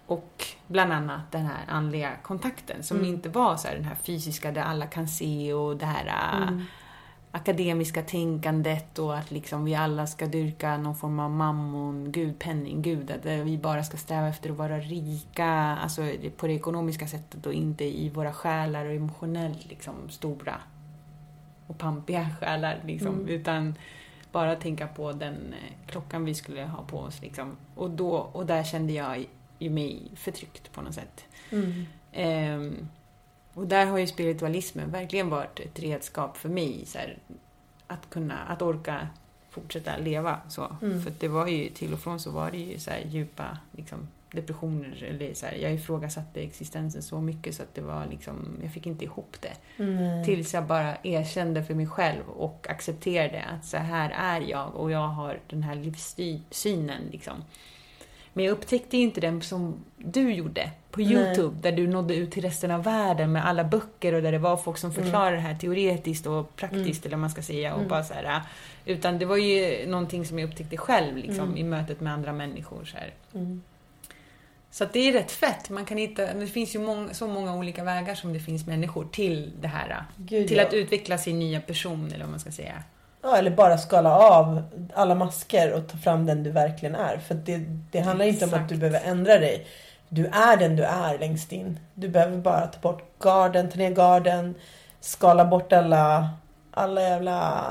[0.07, 4.53] Och bland annat den här andliga kontakten som inte var så här den här fysiska
[4.53, 6.59] där alla kan se och det här äh,
[7.31, 12.83] akademiska tänkandet och att liksom vi alla ska dyrka någon form av mammon, gud, penning,
[12.83, 15.47] gud, att eh, vi bara ska sträva efter att vara rika,
[15.83, 16.03] alltså
[16.37, 20.55] på det ekonomiska sättet och inte i våra själar och emotionellt liksom stora
[21.67, 23.75] och pampiga själar liksom, utan
[24.33, 27.57] bara tänka på den eh, klockan vi skulle ha på oss liksom.
[27.75, 29.27] Och, då, och där kände jag
[29.59, 31.25] mig förtryckt på något sätt.
[32.13, 32.89] Ehm,
[33.55, 36.87] och där har ju spiritualismen verkligen varit ett redskap för mig.
[36.87, 37.19] Så här,
[37.87, 39.09] att kunna, att orka
[39.51, 40.77] fortsätta leva så.
[41.03, 44.09] För att det var ju, till och från så var det ju så djupa liksom,
[44.31, 45.03] depressioner.
[45.03, 48.87] Eller så här, jag ifrågasatte existensen så mycket så att det var liksom, jag fick
[48.87, 49.85] inte ihop det.
[50.25, 54.91] Tills jag bara erkände för mig själv och accepterade att så här är jag och
[54.91, 57.45] jag har den här livssynen liksom.
[58.37, 62.43] Men jag upptäckte inte den som du gjorde på Youtube, där du nådde ut till
[62.43, 65.55] resten av världen med alla böcker och där det var folk som förklarade det här
[65.55, 67.75] teoretiskt och praktiskt, eller vad man ska säga.
[67.75, 68.43] Och bara så här,
[68.85, 72.85] utan det var ju någonting som jag upptäckte själv liksom, i mötet med andra människor.
[72.85, 73.13] Så, här.
[74.71, 75.71] så det är rätt fett.
[75.71, 79.09] Man kan hitta, det finns ju många, så många olika vägar som det finns människor
[79.13, 80.05] till det här.
[80.17, 80.67] Gud, till ja.
[80.67, 82.83] att utveckla sin nya person, eller vad man ska säga.
[83.25, 84.63] Ja, eller bara skala av
[84.95, 87.19] alla masker och ta fram den du verkligen är.
[87.19, 87.59] För det,
[87.91, 88.71] det handlar inte om att Exakt.
[88.71, 89.67] du behöver ändra dig.
[90.09, 91.79] Du är den du är längst in.
[91.95, 94.55] Du behöver bara ta bort garden, ta ner garden,
[95.01, 96.29] skala bort alla,
[96.71, 97.65] alla jävla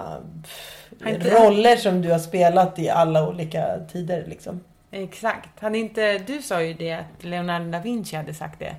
[0.43, 0.91] pff,
[1.34, 4.60] roller som du har spelat i alla olika tider liksom.
[4.91, 5.60] Exakt.
[5.60, 8.76] Hade inte, du sa ju det att Leonardo da Vinci hade sagt det.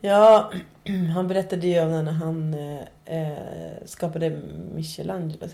[0.00, 0.50] Ja,
[1.14, 3.38] han berättade ju om när han eh, eh,
[3.84, 4.40] skapade
[4.74, 5.46] Michelangelo,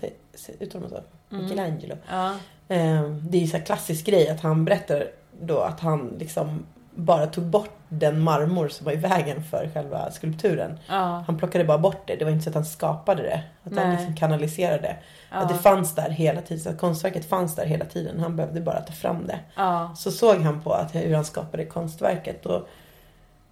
[0.59, 1.01] uttalar man så?
[1.35, 1.95] Michelangelo.
[2.09, 2.31] Ja.
[2.67, 5.07] Eh, det är ju så klassisk grej att han berättar
[5.41, 6.65] då att han liksom
[6.95, 10.79] bara tog bort den marmor som var i vägen för själva skulpturen.
[10.87, 11.23] Ja.
[11.27, 12.15] Han plockade bara bort det.
[12.15, 13.43] Det var inte så att han skapade det.
[13.63, 13.97] Att han Nej.
[13.97, 14.95] liksom kanaliserade det.
[15.29, 16.73] Att det fanns där hela tiden.
[16.73, 18.19] Att konstverket fanns där hela tiden.
[18.19, 19.39] Han behövde bara ta fram det.
[19.55, 19.93] Ja.
[19.95, 22.45] Så såg han på att hur han skapade konstverket.
[22.45, 22.67] Och,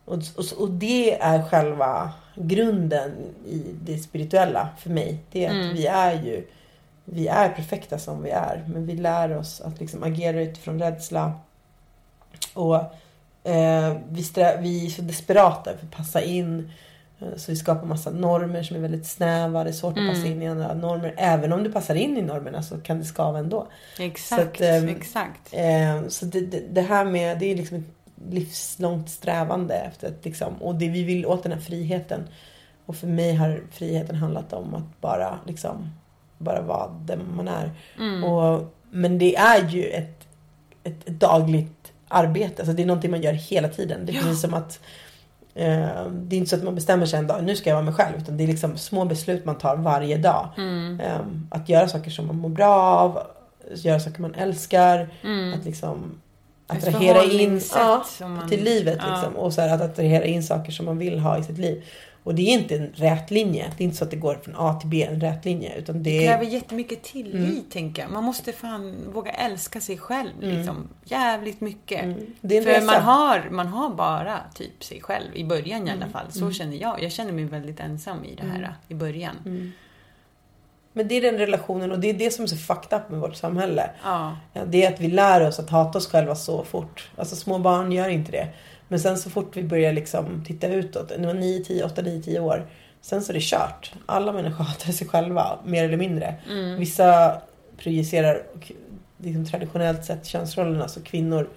[0.05, 3.11] och, och, och det är själva grunden
[3.47, 5.19] i det spirituella för mig.
[5.31, 6.47] Det är att vi är ju
[7.05, 8.65] vi är perfekta som vi är.
[8.67, 11.33] Men vi lär oss att liksom agera utifrån rädsla.
[12.53, 12.75] Och
[13.43, 14.23] eh, vi,
[14.59, 16.71] vi är så desperata för att passa in.
[17.19, 19.63] Eh, Så vi skapar massa normer som är väldigt snäva.
[19.63, 21.13] Det är svårt att passa in i andra normer.
[21.17, 23.67] Även om du passar in i normerna så kan det skava ändå.
[23.99, 24.41] Exakt.
[24.41, 25.49] Så att, ehm, exakt.
[25.51, 30.25] Eh, så det, det, det här med, det är liksom ett livslångt strävande efter att
[30.25, 32.27] liksom, och det vi vill åt den här friheten.
[32.85, 35.89] Och för mig har friheten handlat om att bara liksom,
[36.37, 37.71] bara vara den man är.
[38.25, 40.27] Och, men det är ju ett,
[40.83, 44.05] ett, ett dagligt arbete, alltså det är någonting man gör hela tiden.
[44.05, 44.79] Det är precis som att
[45.53, 47.85] Eh, det är inte så att man bestämmer sig en dag, nu ska jag vara
[47.85, 48.17] mig själv.
[48.17, 50.49] Utan det är liksom små beslut man tar varje dag.
[51.01, 51.19] Eh,
[51.49, 53.19] att göra saker som man mår bra av.
[53.75, 55.09] Göra saker man älskar.
[55.55, 56.21] Att liksom
[56.71, 58.97] attrahera in ja, man- till livet.
[59.01, 59.11] ja.
[59.15, 59.35] Liksom.
[59.35, 61.83] Och så här, att attrahera in saker som man vill ha i sitt liv.
[62.23, 63.71] Och det är inte en rät linje.
[63.77, 65.75] Det är inte så att det går från A till B, en rät linje.
[65.77, 67.63] Utan Det det kräver jättemycket tillit, Mm.
[67.71, 68.11] tänker jag.
[68.11, 70.87] Man måste fan våga älska sig själv, liksom.
[71.05, 72.03] Jävligt mycket.
[72.03, 72.17] Mm.
[72.41, 72.85] För resa.
[72.85, 76.11] man har, man har bara typ sig själv, i början i alla Mm.
[76.11, 76.25] fall.
[76.31, 77.03] Så känner jag.
[77.03, 79.35] Jag känner mig väldigt ensam i det här, i början.
[80.93, 81.07] Mm.
[81.07, 83.19] Men det är den relationen och det är det som är så fucked up med
[83.19, 83.89] vårt samhälle.
[84.03, 84.37] Ja.
[84.67, 87.09] Det är att vi lär oss att hata oss själva så fort.
[87.17, 88.47] Alltså små barn gör inte det.
[88.87, 92.21] Men sen så fort vi börjar liksom titta utåt, det var 9, 10, 8, 9,
[92.21, 92.67] 10 år.
[93.01, 93.93] Sen så är det kört.
[94.05, 96.35] Alla människor hatar sig själva, mer eller mindre.
[96.77, 97.41] Vissa
[97.77, 98.43] projicerar
[99.17, 101.49] liksom traditionellt sett könsrollerna så kvinnor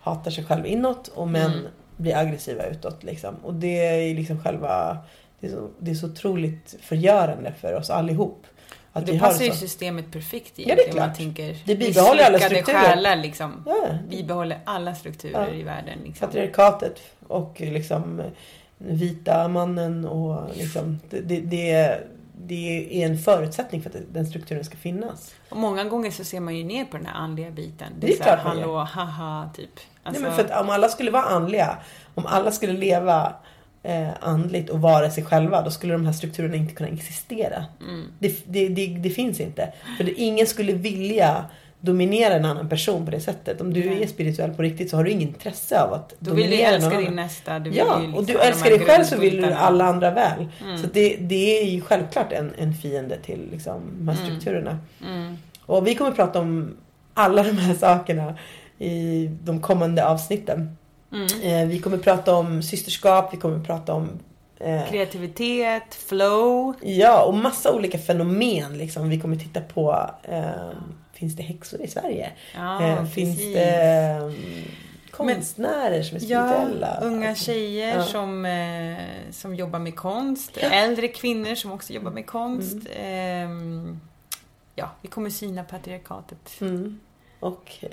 [0.00, 3.04] hatar sig själva inåt och män blir aggressiva utåt.
[3.04, 3.34] Liksom.
[3.34, 4.98] Och det är liksom själva,
[5.40, 8.46] det är, så, det är så otroligt förgörande för oss allihop.
[8.92, 10.96] Att har passar ju systemet perfekt det är egentligen.
[10.96, 11.16] man klart.
[11.16, 12.78] tänker, Det bibehåller alla strukturer.
[12.78, 13.62] själar liksom.
[13.66, 15.54] Ja, Bibehåller alla strukturer Ja.
[15.54, 15.98] i världen.
[16.04, 16.28] Liksom.
[16.28, 18.22] patriarkatet och liksom
[18.78, 22.00] vita mannen och liksom det, det, det,
[22.46, 25.34] det är en förutsättning för att den strukturen ska finnas.
[25.48, 27.92] Och många gånger så ser man ju ner på den här andliga biten.
[27.98, 28.66] Det är så här, klart man gör.
[28.66, 28.78] Hallå,
[29.10, 29.70] haha, typ.
[30.02, 31.78] Alltså, Nej, men för att om alla skulle vara andliga,
[32.14, 33.32] om alla skulle leva
[33.82, 37.64] eh, andligt och vara sig själva, då skulle de här strukturerna inte kunna existera.
[37.80, 38.04] Mm.
[38.18, 39.72] Det, det, det, det finns inte.
[39.96, 41.44] För det, ingen skulle vilja
[41.80, 43.60] dominera en annan person på det sättet.
[43.60, 44.02] Om du Nej.
[44.02, 46.70] är spirituell på riktigt så har du ingen intresse av att Då vill du dominera
[46.70, 47.04] någon älska annan.
[47.04, 47.58] din nästa.
[47.58, 50.10] Du vill Ja, liksom och du de älskar dig själv så vill du alla andra
[50.10, 50.48] väl.
[50.62, 50.78] Mm.
[50.78, 54.78] Så det, det är ju självklart en, en fiende till liksom, de här strukturerna.
[55.06, 55.38] Mm.
[55.66, 56.76] Och vi kommer prata om
[57.14, 58.34] alla de här sakerna
[58.78, 60.76] i de kommande avsnitten.
[61.12, 61.26] Mm.
[61.42, 64.08] Eh, vi kommer prata om systerskap, vi kommer prata om
[64.64, 66.74] Eh, Kreativitet, flow.
[66.82, 69.08] Ja, och massa olika fenomen liksom.
[69.08, 70.50] Vi kommer titta på, eh,
[71.12, 72.30] finns det häxor i Sverige?
[72.54, 74.30] Ja, eh, finns det eh,
[75.10, 76.98] konstnärer som är spirituella?
[77.00, 78.04] Ja, unga tjejer Ja.
[78.04, 78.96] som, eh,
[79.30, 80.56] som jobbar med konst.
[80.56, 82.76] Äldre kvinnor som också jobbar med konst.
[82.96, 84.00] Ehm,
[84.74, 86.60] ja, vi kommer syna patriarkatet.
[86.60, 87.00] Mm.
[87.40, 87.88] Och eh,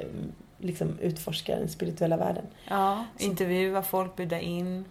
[0.60, 2.46] liksom utforska den spirituella världen.
[2.70, 4.86] Ja, intervjua folk, bjuda in.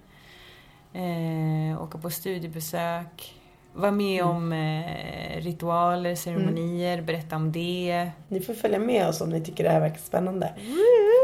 [0.92, 3.34] Eh, åka på studiebesök.
[3.72, 4.36] Vara med Mm.
[4.36, 8.10] om eh, ritualer, ceremonier, berätta om det.
[8.28, 10.52] Ni får följa med oss om ni tycker det här verkar spännande.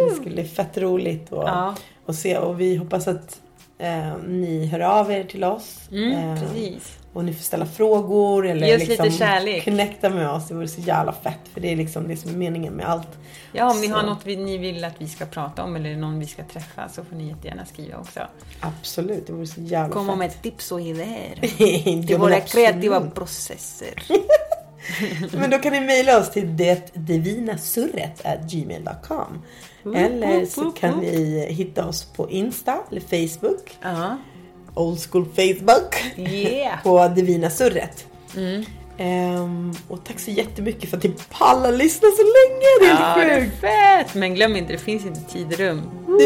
[0.09, 1.75] Det skulle bli fett roligt att, Ja.
[2.07, 3.41] att se och vi hoppas att
[3.79, 5.89] eh, ni hör av er till oss.
[5.93, 6.99] Mm, Eh, precis.
[7.13, 9.65] Och ni får ställa frågor eller oss liksom lite kärlek.
[9.65, 10.49] connecta med oss.
[10.49, 11.41] Det vore så jävla fett.
[11.53, 13.09] För det är liksom det som är meningen med allt.
[13.53, 13.95] Ja, om ni Så.
[13.95, 16.89] har något vi, ni vill att vi ska prata om eller någon vi ska träffa
[16.89, 18.21] så får ni jättegärna skriva också.
[18.61, 20.19] Absolut, det vore så jävla Komma fett.
[20.19, 21.39] med tips och idéer
[22.07, 22.53] till våra absolut.
[22.53, 23.95] kreativa processer.
[25.39, 29.43] Men då kan ni mejla oss till detdivinasurret@gmail.com
[29.97, 33.79] Eller så kan ni hitta oss på Insta eller Facebook.
[33.83, 34.17] Ja.
[34.75, 35.95] Old school Facebook.
[36.17, 36.79] Yeah.
[36.83, 38.07] på Divina Surret.
[38.99, 42.67] Ehm, och tack så jättemycket för att ni pallar lyssna så länge.
[42.81, 43.61] Det är Ja, helt det är sjukt.
[43.61, 44.15] fett!
[44.15, 45.83] Men glöm inte, det finns inte tid och rum.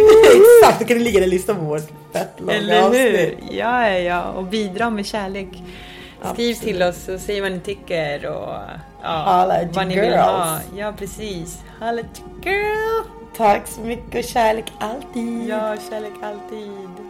[0.62, 3.38] Exakt, då kan ni ligga och lyssna på vårt fett långa Eller hur?
[3.50, 4.22] Ja, ja.
[4.22, 5.48] Och bidra med kärlek.
[5.52, 6.60] Skriv Absolut.
[6.60, 8.54] till oss och säg vad ni tycker och
[9.02, 10.16] ja, vad ni vill girls.
[10.16, 10.58] ha.
[10.76, 11.58] Ja, precis.
[11.80, 12.02] Holla
[12.44, 13.02] girl!
[13.36, 15.48] Tack så mycket och kärlek alltid.
[15.48, 17.05] Ja, kärlek alltid.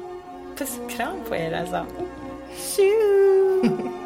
[0.59, 1.87] Puss och kram på er alltså.
[2.57, 3.97] Tjo!